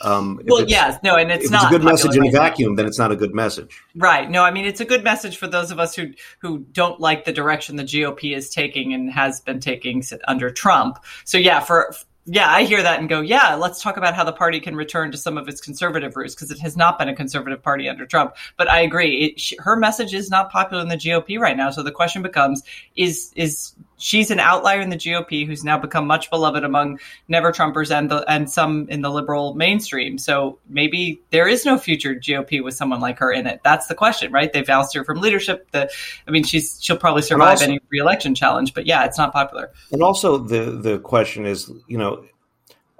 [0.00, 2.76] Um, well, yes, no, and it's if not it's a good message in a vacuum.
[2.76, 4.30] Then it's not a good message, right?
[4.30, 7.24] No, I mean it's a good message for those of us who who don't like
[7.24, 10.98] the direction the GOP is taking and has been taking under Trump.
[11.24, 11.94] So yeah, for
[12.30, 15.10] yeah, I hear that and go, yeah, let's talk about how the party can return
[15.12, 18.04] to some of its conservative roots because it has not been a conservative party under
[18.04, 18.36] Trump.
[18.58, 21.70] But I agree, it, she, her message is not popular in the GOP right now.
[21.70, 22.62] So the question becomes:
[22.96, 27.52] Is is she's an outlier in the GOP who's now become much beloved among never
[27.52, 30.18] Trumpers and the and some in the liberal mainstream.
[30.18, 33.60] So maybe there is no future GOP with someone like her in it.
[33.62, 34.52] That's the question, right?
[34.52, 35.70] They've ousted her from leadership.
[35.72, 35.90] The,
[36.26, 39.70] I mean, she's she'll probably survive also, any reelection challenge, but yeah, it's not popular.
[39.92, 42.24] And also the the question is, you know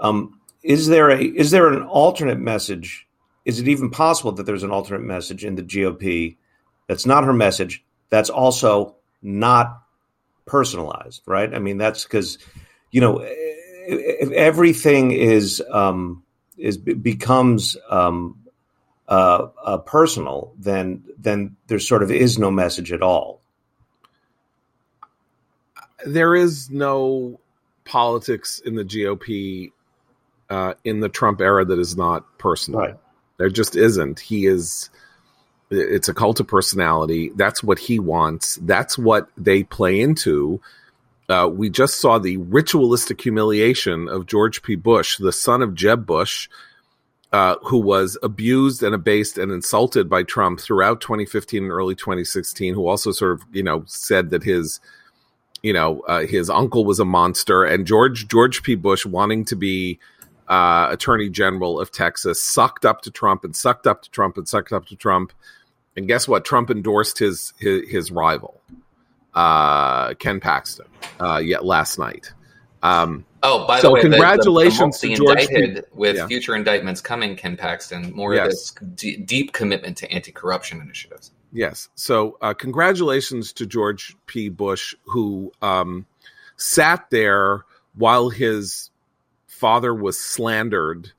[0.01, 3.07] um, is there a is there an alternate message?
[3.45, 6.37] Is it even possible that there's an alternate message in the GOP
[6.87, 7.85] that's not her message?
[8.11, 9.83] That's also not
[10.49, 11.55] personalized, right?
[11.55, 12.39] I mean, that's because
[12.91, 13.19] you know
[13.89, 16.25] everything is um,
[16.57, 18.37] is becomes um,
[19.09, 23.41] uh, uh, personal, then then there sort of is no message at all.
[26.05, 27.41] There is no
[27.85, 29.73] politics in the GOP
[30.51, 32.81] uh, in the Trump era that is not personal.
[32.81, 32.97] Right.
[33.39, 34.21] There just isn't.
[34.21, 34.91] He is.
[35.71, 37.31] It's a cult of personality.
[37.35, 38.57] That's what he wants.
[38.62, 40.61] That's what they play into.
[41.29, 44.77] Uh, we just saw the ritualistic humiliation of George P.
[44.77, 46.49] Bush, the son of Jeb Bush,
[47.33, 52.73] uh, who was abused and abased and insulted by Trump throughout 2015 and early 2016.
[52.73, 54.81] Who also sort of, you know, said that his,
[55.62, 58.75] you know, uh, his uncle was a monster, and George George P.
[58.75, 59.99] Bush wanting to be
[60.49, 64.49] uh, Attorney General of Texas, sucked up to Trump and sucked up to Trump and
[64.49, 65.33] sucked up to Trump.
[65.99, 66.45] And guess what?
[66.45, 68.61] Trump endorsed his his, his rival,
[69.35, 70.87] uh, Ken Paxton,
[71.19, 72.33] uh, yet last night.
[72.85, 76.29] Um, oh, by so the way, congratulations the, the, the to George indicted with yeah.
[76.29, 78.15] future indictments coming, Ken Paxton.
[78.15, 78.45] More yes.
[78.45, 81.33] of this d- deep commitment to anti-corruption initiatives.
[81.53, 81.89] Yes.
[81.97, 84.51] So, uh, congratulations to George P.
[84.51, 86.07] Bush, who um,
[86.57, 87.65] sat there
[87.97, 88.91] while his
[89.49, 91.11] father was slandered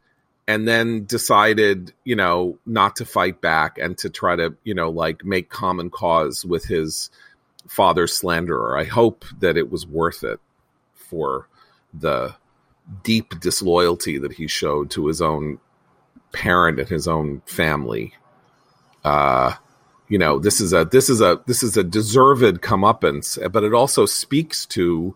[0.50, 4.90] and then decided, you know, not to fight back and to try to, you know,
[4.90, 7.12] like make common cause with his
[7.68, 8.76] father's slanderer.
[8.76, 10.40] I hope that it was worth it
[10.96, 11.48] for
[11.94, 12.34] the
[13.04, 15.60] deep disloyalty that he showed to his own
[16.32, 18.16] parent and his own family.
[19.04, 19.54] Uh,
[20.08, 23.76] you know, this is a this is a this is a deserved comeuppance, but it
[23.76, 25.16] also speaks to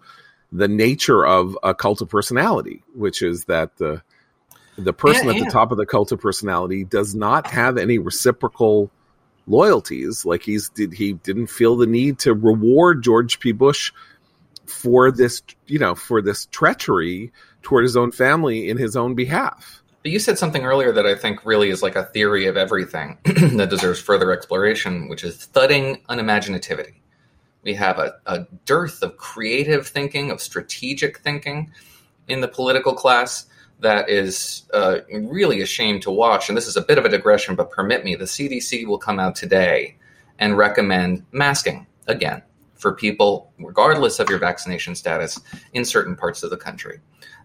[0.52, 4.04] the nature of a cult of personality, which is that the
[4.78, 7.98] the person yeah, at the top of the cult of personality does not have any
[7.98, 8.90] reciprocal
[9.48, 10.26] loyalties.
[10.26, 13.52] Like he's did he didn't feel the need to reward George P.
[13.52, 13.92] Bush
[14.66, 19.84] for this, you know, for this treachery toward his own family in his own behalf.
[20.02, 23.18] But you said something earlier that I think really is like a theory of everything
[23.24, 26.96] that deserves further exploration, which is thudding unimaginativity.
[27.64, 31.72] We have a, a dearth of creative thinking, of strategic thinking
[32.28, 33.46] in the political class
[33.84, 36.50] that is uh, really a shame to watch.
[36.50, 38.16] And this is a bit of a digression, but permit me.
[38.16, 39.98] The CDC will come out today
[40.40, 42.42] and recommend masking again
[42.74, 45.40] for people, regardless of your vaccination status,
[45.74, 47.00] in certain parts of the country.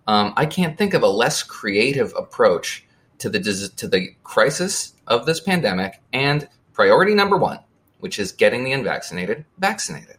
[0.06, 2.86] Um, I can't think of a less creative approach
[3.18, 6.00] to the to the crisis of this pandemic.
[6.12, 7.58] And priority number one
[8.00, 10.16] which is getting the unvaccinated vaccinated.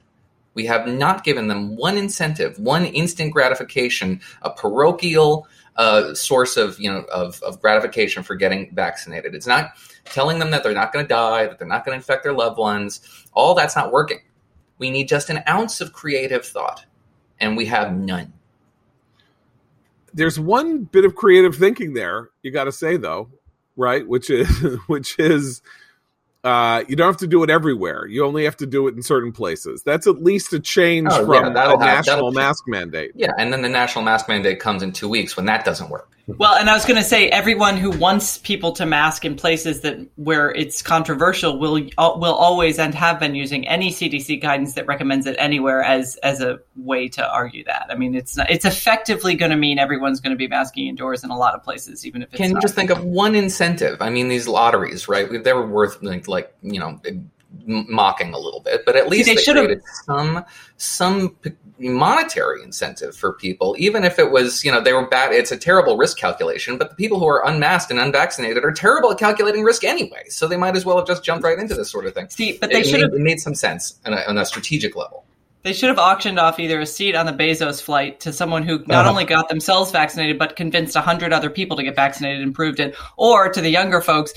[0.53, 5.47] We have not given them one incentive, one instant gratification, a parochial
[5.79, 9.33] uh, source of you know of, of gratification for getting vaccinated.
[9.33, 9.71] It's not
[10.03, 12.33] telling them that they're not going to die, that they're not going to infect their
[12.33, 12.99] loved ones.
[13.33, 14.19] All that's not working.
[14.77, 16.85] We need just an ounce of creative thought,
[17.39, 18.33] and we have none.
[20.13, 22.29] There's one bit of creative thinking there.
[22.43, 23.29] You got to say though,
[23.77, 24.05] right?
[24.05, 24.49] Which is
[24.87, 25.61] which is
[26.43, 28.05] uh, you don't have to do it everywhere.
[28.07, 29.83] You only have to do it in certain places.
[29.83, 33.11] That's at least a change oh, from yeah, a national mask mandate.
[33.15, 36.09] Yeah, and then the national mask mandate comes in two weeks when that doesn't work.
[36.37, 39.81] Well, and I was going to say, everyone who wants people to mask in places
[39.81, 44.73] that where it's controversial will uh, will always and have been using any CDC guidance
[44.73, 47.87] that recommends it anywhere as as a way to argue that.
[47.89, 51.23] I mean, it's not, it's effectively going to mean everyone's going to be masking indoors
[51.23, 52.31] in a lot of places, even if.
[52.31, 54.01] Can you just think of one incentive?
[54.01, 55.43] I mean, these lotteries, right?
[55.43, 56.99] They were worth like, like you know
[57.65, 60.45] mocking a little bit, but at least See, they, they created some
[60.77, 61.35] some
[61.79, 65.31] monetary incentive for people, even if it was you know they were bad.
[65.31, 69.11] It's a terrible risk calculation, but the people who are unmasked and unvaccinated are terrible
[69.11, 71.89] at calculating risk anyway, so they might as well have just jumped right into this
[71.89, 72.29] sort of thing.
[72.29, 75.25] See, but they should have made some sense on a, on a strategic level.
[75.61, 78.79] They should have auctioned off either a seat on the Bezos flight to someone who
[78.79, 79.09] not uh-huh.
[79.09, 82.95] only got themselves vaccinated, but convinced 100 other people to get vaccinated and proved it,
[83.17, 84.33] or to the younger folks,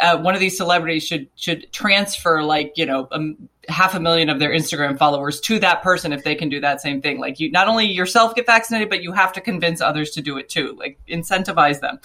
[0.00, 4.28] uh, one of these celebrities should should transfer like you know um, half a million
[4.28, 7.18] of their Instagram followers to that person if they can do that same thing.
[7.18, 10.36] Like you not only yourself get vaccinated, but you have to convince others to do
[10.38, 10.76] it too.
[10.78, 12.00] Like incentivize them.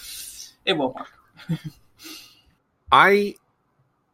[0.66, 1.10] It won't work.
[2.91, 3.36] I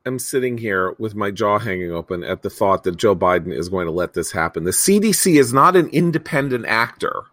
[0.06, 3.70] am sitting here with my jaw hanging open at the thought that Joe Biden is
[3.70, 4.64] going to let this happen.
[4.64, 7.24] The CDC is not an independent actor.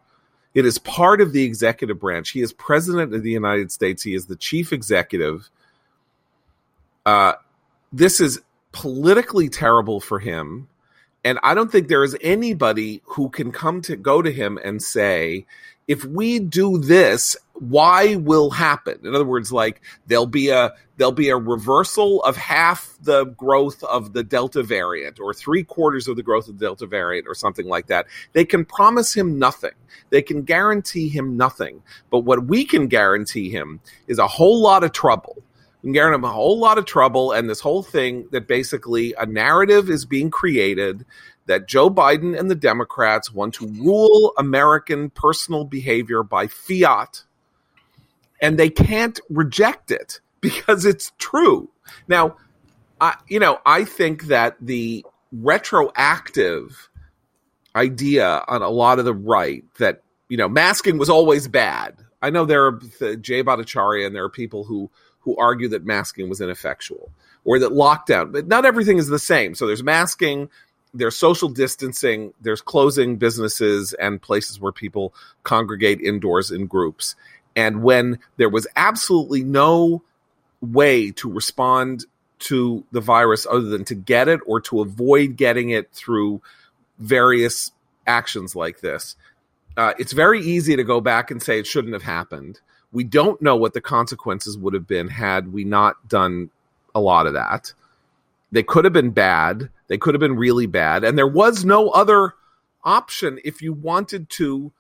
[0.55, 2.31] It is part of the executive branch.
[2.31, 4.03] He is president of the United States.
[4.03, 5.51] He is the chief executive.
[7.07, 7.35] Uh,
[7.93, 8.41] this is
[8.73, 10.69] politically terrible for him.
[11.25, 14.83] And I don't think there is anybody who can come to go to him and
[14.83, 15.47] say,
[15.87, 18.99] if we do this, why will happen?
[19.05, 23.83] In other words, like there'll be a there'll be a reversal of half the growth
[23.85, 27.35] of the Delta variant or three quarters of the growth of the Delta variant or
[27.35, 28.07] something like that.
[28.33, 29.73] They can promise him nothing.
[30.11, 31.83] They can guarantee him nothing.
[32.11, 35.43] But what we can guarantee him is a whole lot of trouble
[35.83, 37.33] can guarantee him a whole lot of trouble.
[37.33, 41.05] And this whole thing that basically a narrative is being created
[41.47, 47.25] that Joe Biden and the Democrats want to rule American personal behavior by fiat.
[48.41, 51.69] And they can't reject it because it's true.
[52.09, 52.37] Now,
[53.01, 56.89] I, you know, I think that the retroactive
[57.75, 61.97] idea on a lot of the right that, you know, masking was always bad.
[62.21, 64.91] I know there are the Jay Bhattacharya and there are people who
[65.23, 67.11] who argue that masking was ineffectual
[67.45, 69.55] or that lockdown, but not everything is the same.
[69.55, 70.49] So there's masking,
[70.95, 77.17] there's social distancing, there's closing businesses and places where people congregate indoors in groups.
[77.57, 80.03] And when there was absolutely no
[80.61, 82.07] way to respond
[82.41, 86.43] to the virus other than to get it or to avoid getting it through
[86.99, 87.73] various
[88.07, 89.17] actions like this,
[89.77, 92.61] uh, it's very easy to go back and say it shouldn't have happened.
[92.93, 96.51] We don't know what the consequences would have been had we not done
[96.95, 97.73] a lot of that.
[98.53, 99.71] They could have been bad.
[99.89, 101.05] They could have been really bad.
[101.05, 102.35] And there was no other
[102.85, 104.73] option if you wanted to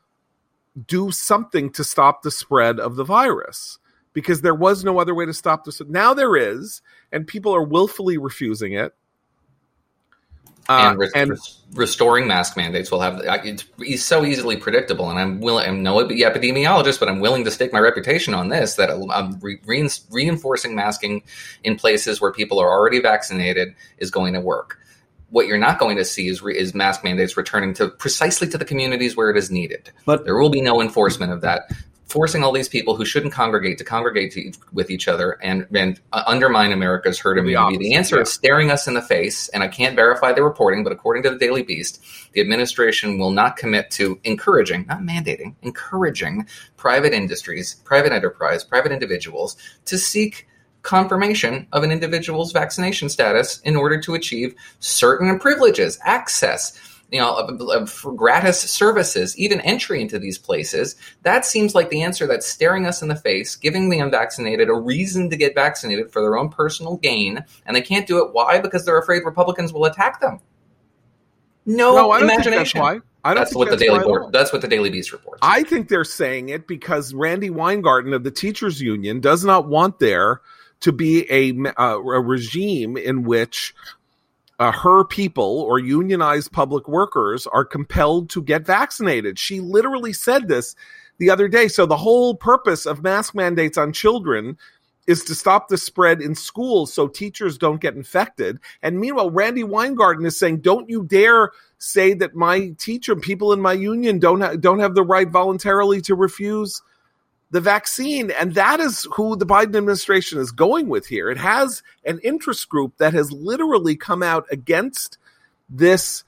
[0.86, 3.78] do something to stop the spread of the virus
[4.12, 5.80] because there was no other way to stop this.
[5.88, 8.94] Now there is, and people are willfully refusing it.
[10.68, 11.38] Uh, and, re- and,
[11.74, 17.00] restoring mask mandates will have it's so easily predictable and i'm willing i'm no epidemiologist
[17.00, 19.58] but i'm willing to stake my reputation on this that I'm re-
[20.10, 21.22] reinforcing masking
[21.64, 24.78] in places where people are already vaccinated is going to work.
[25.30, 28.58] What you're not going to see is, re- is mask mandates returning to precisely to
[28.58, 29.90] the communities where it is needed.
[30.04, 31.70] But there will be no enforcement of that
[32.12, 35.98] forcing all these people who shouldn't congregate to congregate to, with each other and, and
[36.12, 37.78] uh, undermine America's herd immunity.
[37.78, 38.22] The, the answer yeah.
[38.22, 41.30] is staring us in the face, and I can't verify the reporting, but according to
[41.30, 46.46] the Daily Beast, the administration will not commit to encouraging, not mandating, encouraging
[46.76, 49.56] private industries, private enterprise, private individuals
[49.86, 50.46] to seek
[50.82, 56.78] confirmation of an individual's vaccination status in order to achieve certain privileges, access
[57.12, 62.26] you know, for gratis services, even entry into these places, that seems like the answer
[62.26, 66.22] that's staring us in the face, giving the unvaccinated a reason to get vaccinated for
[66.22, 68.32] their own personal gain, and they can't do it.
[68.32, 68.60] Why?
[68.60, 70.40] Because they're afraid Republicans will attack them.
[71.66, 72.52] No, no imagination.
[72.52, 73.00] that's why.
[73.24, 74.32] I don't that's what that's the Daily Board.
[74.32, 75.38] That's what the Daily Beast reports.
[75.42, 80.00] I think they're saying it because Randi Weingarten of the Teachers Union does not want
[80.00, 80.40] there
[80.80, 83.74] to be a, uh, a regime in which
[84.62, 89.36] uh, her people or unionized public workers are compelled to get vaccinated.
[89.36, 90.76] She literally said this
[91.18, 91.66] the other day.
[91.66, 94.56] So the whole purpose of mask mandates on children
[95.08, 98.60] is to stop the spread in schools so teachers don't get infected.
[98.84, 103.60] And meanwhile, Randi Weingarten is saying, don't you dare say that my teacher, people in
[103.60, 106.80] my union don't ha- don't have the right voluntarily to refuse
[107.53, 108.30] the vaccine.
[108.32, 111.30] And that is who the Biden administration is going with here.
[111.30, 115.18] It has an interest group that has literally come out against
[115.68, 116.24] this,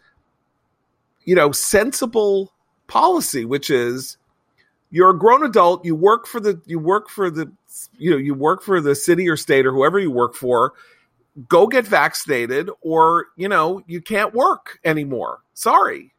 [1.24, 2.52] you know, sensible
[2.86, 4.18] policy, which is
[4.90, 7.50] you're a grown adult, you work for the, you work for the,
[7.96, 10.74] you know, you work for the city or state or whoever you work for.
[11.48, 15.40] Go get vaccinated, or you know, you can't work anymore.
[15.52, 16.13] Sorry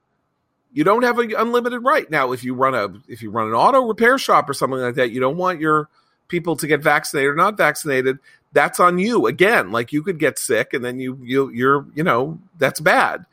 [0.76, 2.07] you don't have an unlimited right.
[2.11, 4.95] Now if you run a if you run an auto repair shop or something like
[4.95, 5.89] that you don't want your
[6.28, 8.19] people to get vaccinated or not vaccinated.
[8.51, 9.26] That's on you.
[9.26, 13.26] Again like you could get sick and then you you you're you know that's bad.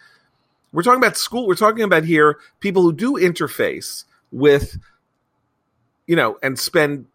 [0.73, 4.79] We're talking about school we're talking about here people who do interface with
[6.07, 7.07] you know and spend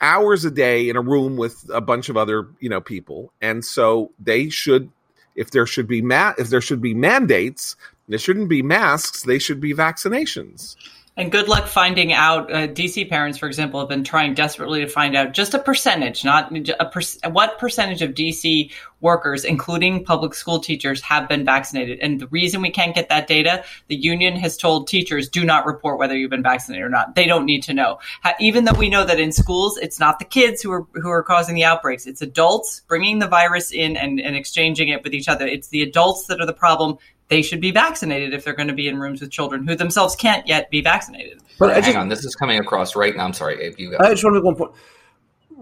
[0.00, 3.32] hours a day in a room with a bunch of other you know people.
[3.42, 4.90] And so they should
[5.34, 7.76] if there should be ma- if there should be mandates
[8.08, 10.76] there shouldn't be masks, they should be vaccinations.
[11.14, 12.50] And good luck finding out.
[12.50, 16.24] Uh, DC parents, for example, have been trying desperately to find out just a percentage,
[16.24, 16.50] not
[16.80, 18.70] a per- what percentage of DC
[19.02, 21.98] workers, including public school teachers, have been vaccinated.
[21.98, 25.66] And the reason we can't get that data, the union has told teachers do not
[25.66, 27.14] report whether you've been vaccinated or not.
[27.14, 27.98] They don't need to know.
[28.40, 31.22] Even though we know that in schools, it's not the kids who are who are
[31.22, 35.28] causing the outbreaks; it's adults bringing the virus in and, and exchanging it with each
[35.28, 35.46] other.
[35.46, 36.96] It's the adults that are the problem.
[37.28, 40.14] They should be vaccinated if they're going to be in rooms with children who themselves
[40.14, 41.40] can't yet be vaccinated.
[41.58, 43.24] But hang just, on, this is coming across right now.
[43.24, 43.78] I'm sorry, Abe.
[43.78, 43.96] You.
[43.98, 44.72] I just want to make one point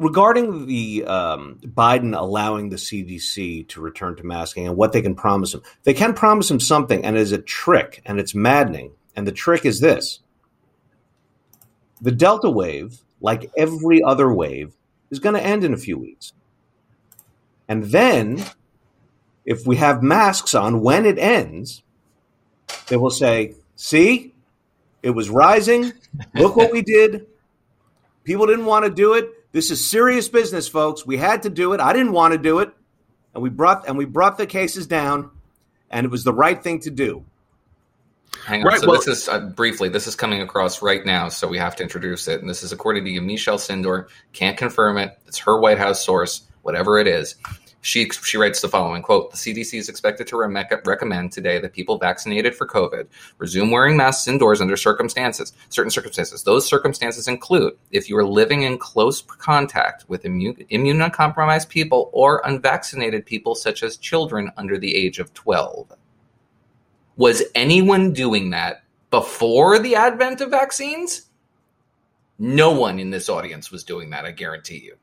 [0.00, 5.14] regarding the um, Biden allowing the CDC to return to masking and what they can
[5.14, 8.92] promise him, they can promise him something, and it is a trick, and it's maddening.
[9.14, 10.20] And the trick is this:
[12.00, 14.72] the Delta wave, like every other wave,
[15.11, 16.32] is going to end in a few weeks,
[17.68, 18.44] and then,
[19.51, 21.82] if we have masks on when it ends,
[22.88, 24.32] they will say, "See,
[25.03, 25.92] it was rising.
[26.34, 27.26] Look what we did."
[28.24, 31.05] People didn't want to do it this is serious business, folks.
[31.05, 31.80] We had to do it.
[31.80, 32.70] I didn't want to do it,
[33.34, 35.30] and we brought and we brought the cases down,
[35.90, 37.24] and it was the right thing to do.
[38.44, 38.68] Hang on.
[38.68, 39.88] Right, so well, this is uh, briefly.
[39.88, 42.40] This is coming across right now, so we have to introduce it.
[42.40, 44.07] And this is according to Michelle Sindor.
[44.32, 45.18] Can't confirm it.
[45.26, 47.34] It's her White House source, whatever it is.
[47.83, 51.72] She, she writes the following quote the cdc is expected to re- recommend today that
[51.72, 53.07] people vaccinated for covid
[53.39, 56.43] resume wearing masks indoors under circumstances certain circumstances.
[56.43, 62.43] Those circumstances include if you are living in close contact with immune, immunocompromised people or
[62.45, 65.93] unvaccinated people such as children under the age of 12
[67.16, 71.26] was anyone doing that before the advent of vaccines?
[72.39, 74.97] No one in this audience was doing that i guarantee you.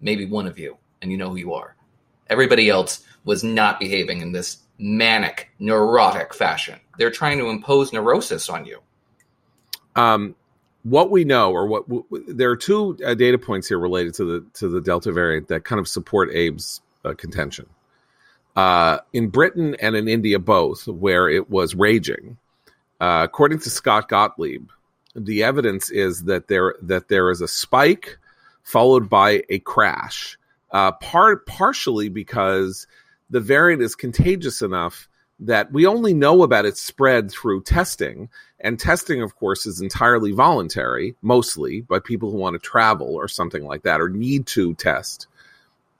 [0.00, 1.76] Maybe one of you and you know who you are
[2.32, 6.80] Everybody else was not behaving in this manic, neurotic fashion.
[6.96, 8.80] They're trying to impose neurosis on you.
[9.94, 10.34] Um,
[10.82, 14.24] what we know, or what w- there are two uh, data points here related to
[14.24, 17.66] the to the Delta variant that kind of support Abe's uh, contention.
[18.56, 22.38] Uh, in Britain and in India, both where it was raging,
[23.00, 24.70] uh, according to Scott Gottlieb,
[25.14, 28.18] the evidence is that there that there is a spike
[28.62, 30.38] followed by a crash
[30.72, 32.86] uh, part partially because
[33.30, 35.08] the variant is contagious enough
[35.40, 38.28] that we only know about its spread through testing.
[38.60, 43.26] And testing, of course, is entirely voluntary, mostly by people who want to travel or
[43.26, 45.26] something like that, or need to test,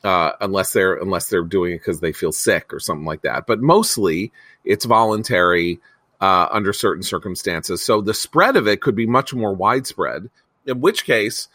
[0.04, 3.48] uh, unless they're unless they're doing it because they feel sick or something like that.
[3.48, 4.30] But mostly,
[4.64, 5.80] it's voluntary
[6.20, 7.82] uh, under certain circumstances.
[7.82, 10.30] So the spread of it could be much more widespread.
[10.64, 11.48] In which case,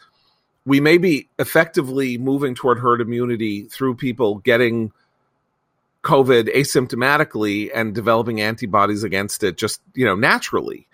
[0.68, 4.92] we may be effectively moving toward herd immunity through people getting
[6.04, 10.86] COVID asymptomatically and developing antibodies against it just, you know, naturally.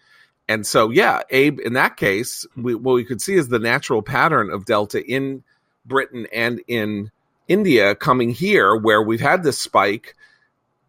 [0.49, 4.01] And so, yeah, Abe, in that case, we, what we could see is the natural
[4.01, 5.43] pattern of Delta in
[5.85, 7.11] Britain and in
[7.49, 10.15] India coming here, where we've had this spike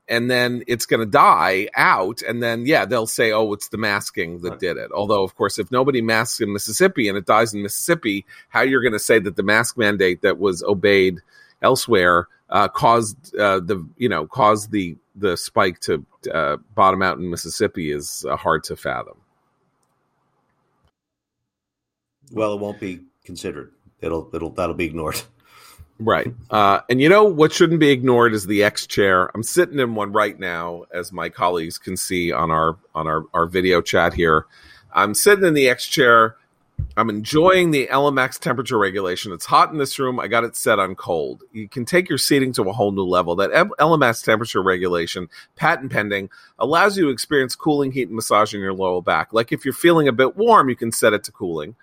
[0.07, 3.77] and then it's going to die out and then yeah they'll say oh it's the
[3.77, 4.91] masking that did it.
[4.91, 8.81] Although of course if nobody masks in mississippi and it dies in mississippi how you're
[8.81, 11.21] going to say that the mask mandate that was obeyed
[11.61, 17.17] elsewhere uh, caused uh, the you know caused the the spike to uh, bottom out
[17.17, 19.17] in mississippi is uh, hard to fathom.
[22.31, 23.71] Well it won't be considered.
[24.01, 25.21] It'll it'll that'll be ignored
[25.99, 26.33] Right.
[26.49, 29.31] Uh, and you know what shouldn't be ignored is the X chair.
[29.33, 33.23] I'm sitting in one right now, as my colleagues can see on our on our,
[33.33, 34.45] our video chat here.
[34.93, 36.35] I'm sitting in the X chair.
[36.97, 39.31] I'm enjoying the LMX temperature regulation.
[39.31, 40.19] It's hot in this room.
[40.19, 41.43] I got it set on cold.
[41.53, 43.37] You can take your seating to a whole new level.
[43.37, 46.29] That LMX temperature regulation, patent pending,
[46.59, 49.31] allows you to experience cooling, heat, and massage in your lower back.
[49.31, 51.75] Like if you're feeling a bit warm, you can set it to cooling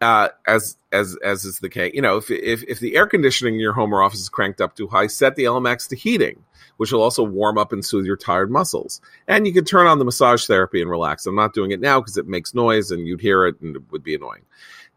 [0.00, 1.92] uh, as as as is the case.
[1.94, 4.60] You know, if, if if the air conditioning in your home or office is cranked
[4.60, 6.44] up too high, set the LMX to heating,
[6.76, 9.00] which will also warm up and soothe your tired muscles.
[9.26, 11.26] And you can turn on the massage therapy and relax.
[11.26, 13.82] I'm not doing it now because it makes noise and you'd hear it and it
[13.90, 14.44] would be annoying.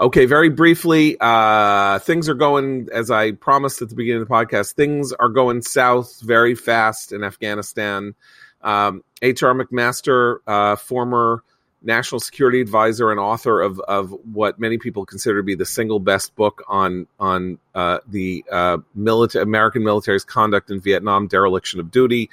[0.00, 4.34] Okay, very briefly, uh, things are going as I promised at the beginning of the
[4.34, 4.72] podcast.
[4.72, 8.16] Things are going south very fast in Afghanistan.
[8.60, 9.54] Um, H.R.
[9.54, 11.44] McMaster, uh, former
[11.84, 16.00] national security advisor and author of of what many people consider to be the single
[16.00, 22.30] best book on on uh, the uh, American military's conduct in Vietnam, dereliction of duty,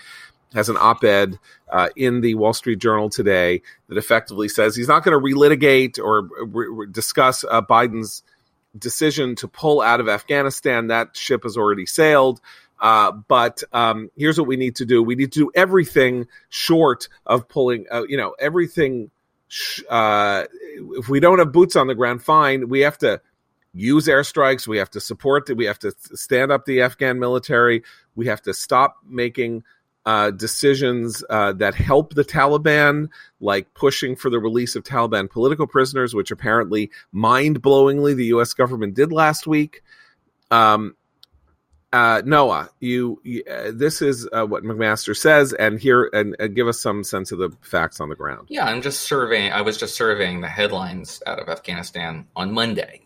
[0.54, 1.38] has an op-ed
[1.70, 6.00] uh, in the Wall Street Journal today that effectively says he's not going to relitigate
[6.00, 8.24] or re- re- discuss uh, Biden's
[8.78, 10.88] decision to pull out of Afghanistan.
[10.88, 12.42] That ship has already sailed.
[12.80, 17.10] Uh, but um, here's what we need to do: we need to do everything short
[17.26, 17.86] of pulling.
[17.92, 19.12] Uh, you know, everything
[19.90, 20.46] uh,
[20.98, 22.70] if we don't have boots on the ground, fine.
[22.70, 23.22] We have to
[23.74, 24.68] use airstrikes.
[24.68, 25.46] We have to support.
[25.46, 27.84] The, we have to stand up the Afghan military.
[28.16, 29.64] We have to stop making
[30.06, 35.68] uh, decisions uh, that help the Taliban, like pushing for the release of Taliban political
[35.68, 38.54] prisoners, which apparently, mind blowingly, the U.S.
[38.54, 39.84] government did last week.
[40.50, 40.96] Um,
[41.94, 46.68] uh, Noah, you, you uh, this is uh, what McMaster says, and here and give
[46.68, 48.48] us some sense of the facts on the ground.
[48.50, 49.52] Yeah, I'm just surveying.
[49.52, 53.02] I was just surveying the headlines out of Afghanistan on Monday,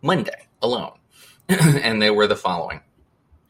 [0.00, 0.92] Monday alone,
[1.48, 2.80] and they were the following: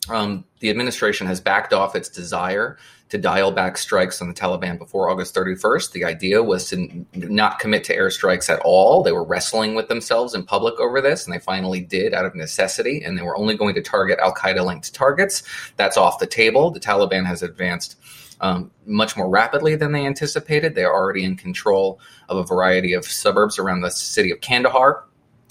[0.08, 2.78] um, the administration has backed off its desire
[3.08, 5.92] to dial back strikes on the Taliban before August 31st.
[5.92, 9.02] The idea was to not commit to airstrikes at all.
[9.02, 12.34] They were wrestling with themselves in public over this, and they finally did out of
[12.34, 13.02] necessity.
[13.02, 15.42] And they were only going to target Al Qaeda linked targets.
[15.76, 16.70] That's off the table.
[16.70, 17.96] The Taliban has advanced.
[18.40, 20.76] Um, much more rapidly than they anticipated.
[20.76, 21.98] They are already in control
[22.28, 25.02] of a variety of suburbs around the city of Kandahar,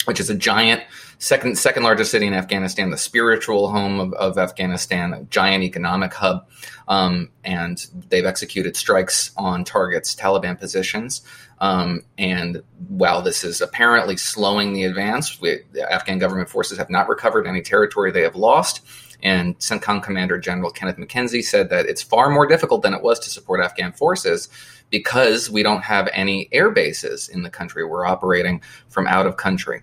[0.06, 0.84] which is a giant
[1.20, 6.14] second second largest city in Afghanistan, the spiritual home of, of Afghanistan, a giant economic
[6.14, 6.48] hub,
[6.88, 11.22] um, and they've executed strikes on targets, Taliban positions.
[11.60, 16.90] Um, and while this is apparently slowing the advance, we, the Afghan government forces have
[16.90, 18.82] not recovered any territory they have lost.
[19.24, 23.18] And CENTCOM Commander General Kenneth McKenzie said that it's far more difficult than it was
[23.22, 24.48] to support Afghan forces
[24.92, 27.84] because we don't have any air bases in the country.
[27.84, 29.82] We're operating from out of country.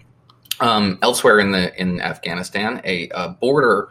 [0.60, 3.88] Um, elsewhere in the in Afghanistan, a, a border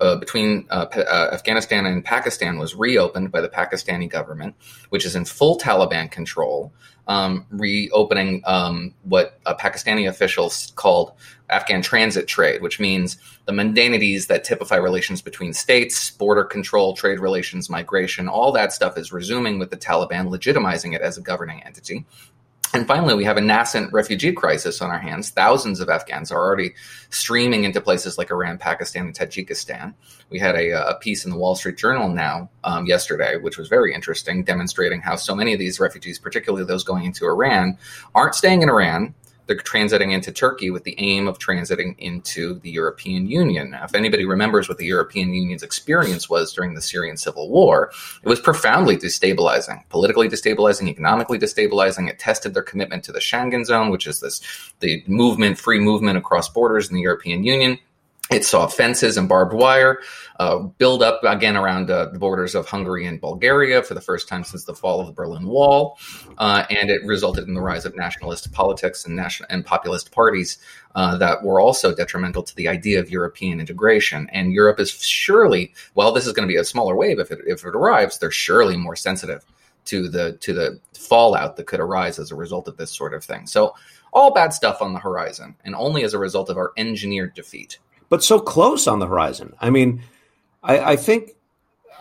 [0.00, 4.54] uh, between uh, uh, Afghanistan and Pakistan was reopened by the Pakistani government,
[4.90, 6.72] which is in full Taliban control,
[7.06, 11.12] um, reopening um, what Pakistani officials called
[11.48, 17.18] Afghan transit trade, which means the mundanities that typify relations between states, border control, trade
[17.20, 21.62] relations, migration, all that stuff is resuming with the Taliban, legitimizing it as a governing
[21.62, 22.04] entity.
[22.76, 25.30] And finally, we have a nascent refugee crisis on our hands.
[25.30, 26.74] Thousands of Afghans are already
[27.08, 29.94] streaming into places like Iran, Pakistan, and Tajikistan.
[30.28, 33.68] We had a, a piece in the Wall Street Journal now um, yesterday, which was
[33.68, 37.78] very interesting, demonstrating how so many of these refugees, particularly those going into Iran,
[38.14, 39.14] aren't staying in Iran
[39.46, 43.70] they're transiting into Turkey with the aim of transiting into the European Union.
[43.70, 47.92] Now, if anybody remembers what the European Union's experience was during the Syrian civil war,
[48.22, 52.08] it was profoundly destabilizing, politically destabilizing, economically destabilizing.
[52.08, 54.40] It tested their commitment to the Schengen zone, which is this
[54.80, 57.78] the movement, free movement across borders in the European Union.
[58.30, 60.00] It saw fences and barbed wire
[60.40, 64.28] uh, build up again around uh, the borders of Hungary and Bulgaria for the first
[64.28, 65.96] time since the fall of the Berlin Wall,
[66.36, 70.58] uh, and it resulted in the rise of nationalist politics and national and populist parties
[70.96, 74.28] uh, that were also detrimental to the idea of European integration.
[74.32, 77.38] And Europe is surely, well, this is going to be a smaller wave if it
[77.46, 79.44] if it arrives, they're surely more sensitive
[79.84, 83.24] to the to the fallout that could arise as a result of this sort of
[83.24, 83.46] thing.
[83.46, 83.76] So
[84.12, 87.78] all bad stuff on the horizon, and only as a result of our engineered defeat
[88.08, 89.54] but so close on the horizon.
[89.60, 90.02] I mean,
[90.62, 91.32] I, I think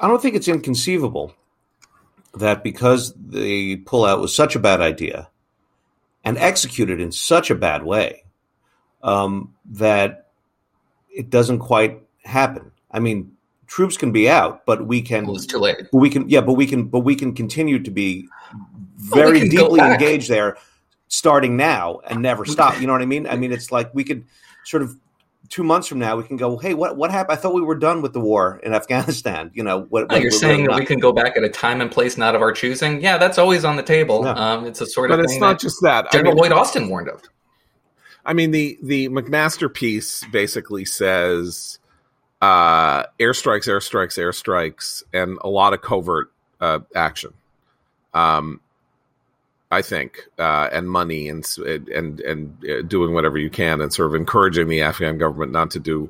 [0.01, 1.33] I don't think it's inconceivable
[2.33, 5.29] that because the pullout was such a bad idea
[6.23, 8.23] and executed in such a bad way,
[9.03, 10.27] um, that
[11.09, 12.71] it doesn't quite happen.
[12.91, 13.31] I mean,
[13.67, 15.25] troops can be out, but we can.
[15.25, 15.77] Well, it's too late.
[15.93, 18.27] We can, yeah, but we can, but we can continue to be
[18.97, 20.57] very well, deeply engaged there,
[21.07, 22.81] starting now and never stop.
[22.81, 23.27] You know what I mean?
[23.27, 24.25] I mean, it's like we could
[24.63, 24.97] sort of
[25.49, 27.75] two months from now we can go hey what what happened i thought we were
[27.75, 30.99] done with the war in afghanistan you know what, oh, you're saying that we can
[30.99, 33.01] go back at a time and place not of our choosing?
[33.01, 34.23] Yeah that's always on the table.
[34.23, 34.31] Yeah.
[34.31, 36.11] um, it's a sort but of it's not that just that.
[36.11, 37.21] General I mean, lloyd austin warned of.
[38.25, 41.79] I mean the the mcmaster piece basically says
[42.41, 47.33] uh airstrikes airstrikes airstrikes and a lot of covert uh, action.
[48.13, 48.61] Um
[49.75, 54.07] I think, uh, and money and and and uh, doing whatever you can and sort
[54.07, 56.09] of encouraging the Afghan government not to do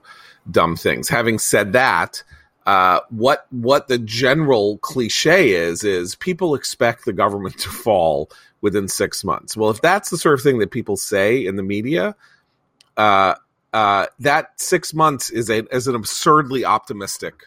[0.50, 1.10] dumb things.
[1.10, 2.22] Having said that,
[2.68, 8.30] uh, what what the general cliche is is people expect the government to fall
[8.62, 9.58] within six months.
[9.58, 12.16] Well, if that's the sort of thing that people say in the media,
[12.98, 13.34] uh,
[13.74, 17.46] uh, that six months is a is an absurdly optimistic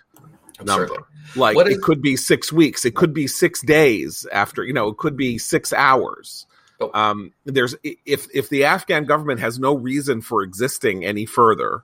[0.58, 0.96] Absurdly.
[0.96, 1.06] number.
[1.36, 4.64] Like What is- it could be six weeks, it could be six days after.
[4.64, 6.46] You know, it could be six hours.
[6.78, 11.82] But- Um, there's if if the Afghan government has no reason for existing any further,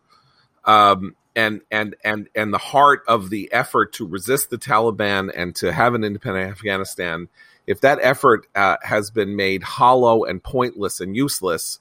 [0.64, 5.54] um, and and and and the heart of the effort to resist the Taliban and
[5.56, 7.28] to have an independent Afghanistan,
[7.66, 11.80] if that effort uh, has been made hollow and pointless and useless,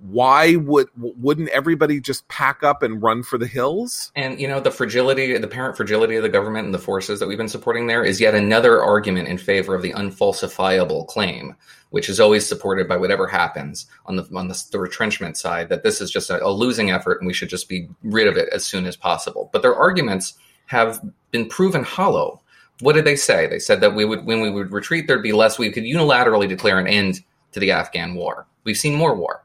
[0.00, 4.10] why would wouldn't everybody just pack up and run for the hills?
[4.16, 7.28] And you know the fragility, the parent fragility of the government and the forces that
[7.28, 11.54] we've been supporting there is yet another argument in favor of the unfalsifiable claim,
[11.90, 15.82] which is always supported by whatever happens on the on the, the retrenchment side that
[15.82, 18.48] this is just a, a losing effort and we should just be rid of it
[18.52, 19.50] as soon as possible.
[19.52, 20.34] But their arguments
[20.66, 22.40] have been proven hollow.
[22.80, 23.46] What did they say?
[23.46, 25.58] They said that we would when we would retreat, there'd be less.
[25.58, 27.20] We could unilaterally declare an end
[27.52, 28.46] to the Afghan war.
[28.64, 29.44] We've seen more war.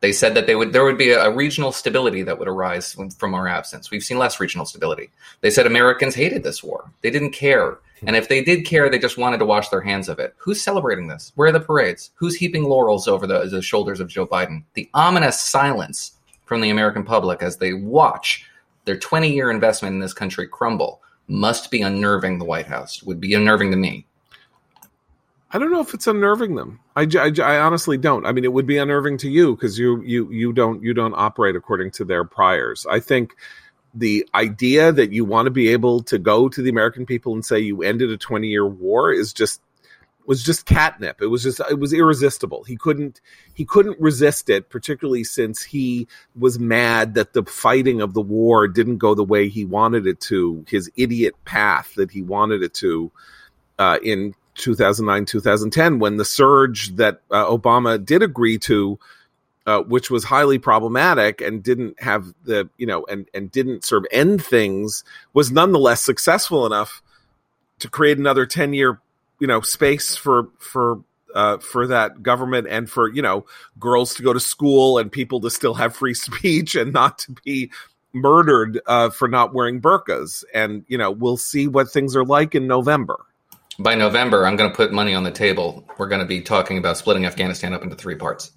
[0.00, 3.10] They said that they would there would be a, regional stability that would arise from,
[3.10, 3.90] from our absence.
[3.90, 5.10] We've seen less regional stability.
[5.40, 6.90] They said Americans hated this war.
[7.02, 7.78] They didn't care.
[8.06, 10.34] And if they did care, they just wanted to wash their hands of it.
[10.36, 11.32] Who's celebrating this?
[11.34, 12.10] Where are the parades?
[12.16, 14.64] Who's heaping laurels over the, the shoulders of Joe Biden?
[14.74, 16.12] The ominous silence
[16.44, 18.44] from the American public as they watch
[18.84, 23.20] their 20 year investment in this country crumble must be unnerving the White House, would
[23.20, 24.06] be unnerving to me.
[25.52, 26.80] I don't know if it's unnerving them.
[26.96, 28.26] I I honestly don't.
[28.26, 31.14] I mean, it would be unnerving to you because you you you don't you don't
[31.14, 32.84] operate according to their priors.
[32.90, 33.34] I think
[33.94, 37.44] the idea that you want to be able to go to the American people and
[37.44, 39.60] say you ended a twenty year war is just
[40.26, 41.22] was just catnip.
[41.22, 42.64] It was just it was irresistible.
[42.64, 43.20] He couldn't
[43.54, 48.66] he couldn't resist it, particularly since he was mad that the fighting of the war
[48.66, 50.64] didn't go the way he wanted it to.
[50.68, 53.12] His idiot path that he wanted it to
[53.78, 58.98] uh, in 2009 2010 when the surge that uh, Obama did agree to
[59.66, 64.02] uh, which was highly problematic and didn't have the you know and and didn't sort
[64.02, 67.02] of end things was nonetheless successful enough
[67.78, 69.00] to create another 10 year
[69.40, 71.00] you know space for for
[71.34, 73.44] uh, for that government and for you know
[73.78, 77.32] girls to go to school and people to still have free speech and not to
[77.44, 77.70] be
[78.12, 80.44] murdered uh, for not wearing burqas.
[80.54, 83.18] And you know we'll see what things are like in November
[83.78, 85.84] By November, I'm going to put money on the table.
[85.98, 88.52] We're going to be talking about splitting Afghanistan up into three parts.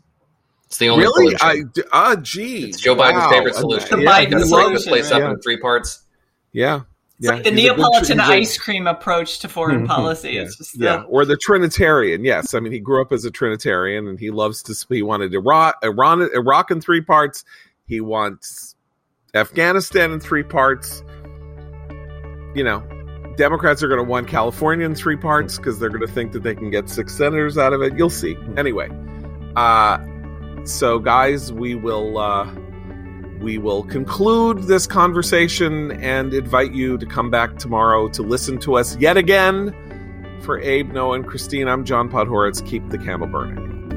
[0.67, 1.35] It's the only really?
[1.35, 1.83] solution.
[1.83, 3.29] I ah, gee, It's Joe Biden's Wow.
[3.31, 3.99] favorite solution.
[3.99, 5.29] The Yeah, Biden to solution, break the place up yeah.
[5.31, 6.03] into three parts.
[6.53, 6.81] Yeah,
[7.17, 7.31] It's yeah.
[7.31, 10.31] like the He's a good- Neapolitan a- ice cream approach to foreign policy.
[10.33, 12.23] Yeah, It's just yeah, the- or the Trinitarian.
[12.23, 14.75] Yes, I mean he grew up as a Trinitarian, and he loves to.
[14.93, 17.43] He wanted Iraq, Iran, Iraq in three parts.
[17.87, 18.75] He wants
[19.33, 21.03] Afghanistan in three parts.
[22.55, 22.83] You know,
[23.35, 26.43] Democrats are going to want California in three parts because they're going to think that
[26.43, 27.97] they can get six senators out of it.
[27.97, 28.37] You'll see.
[28.57, 28.89] Anyway,
[29.55, 29.97] uh,
[30.65, 32.17] so guys, we will.
[32.17, 32.53] Uh,
[33.39, 38.75] we will conclude this conversation and invite you to come back tomorrow to listen to
[38.75, 39.73] us yet again.
[40.41, 42.65] For Abe, Noah, and Christine, I'm John Podhoretz.
[42.65, 43.88] Keep the candle burning.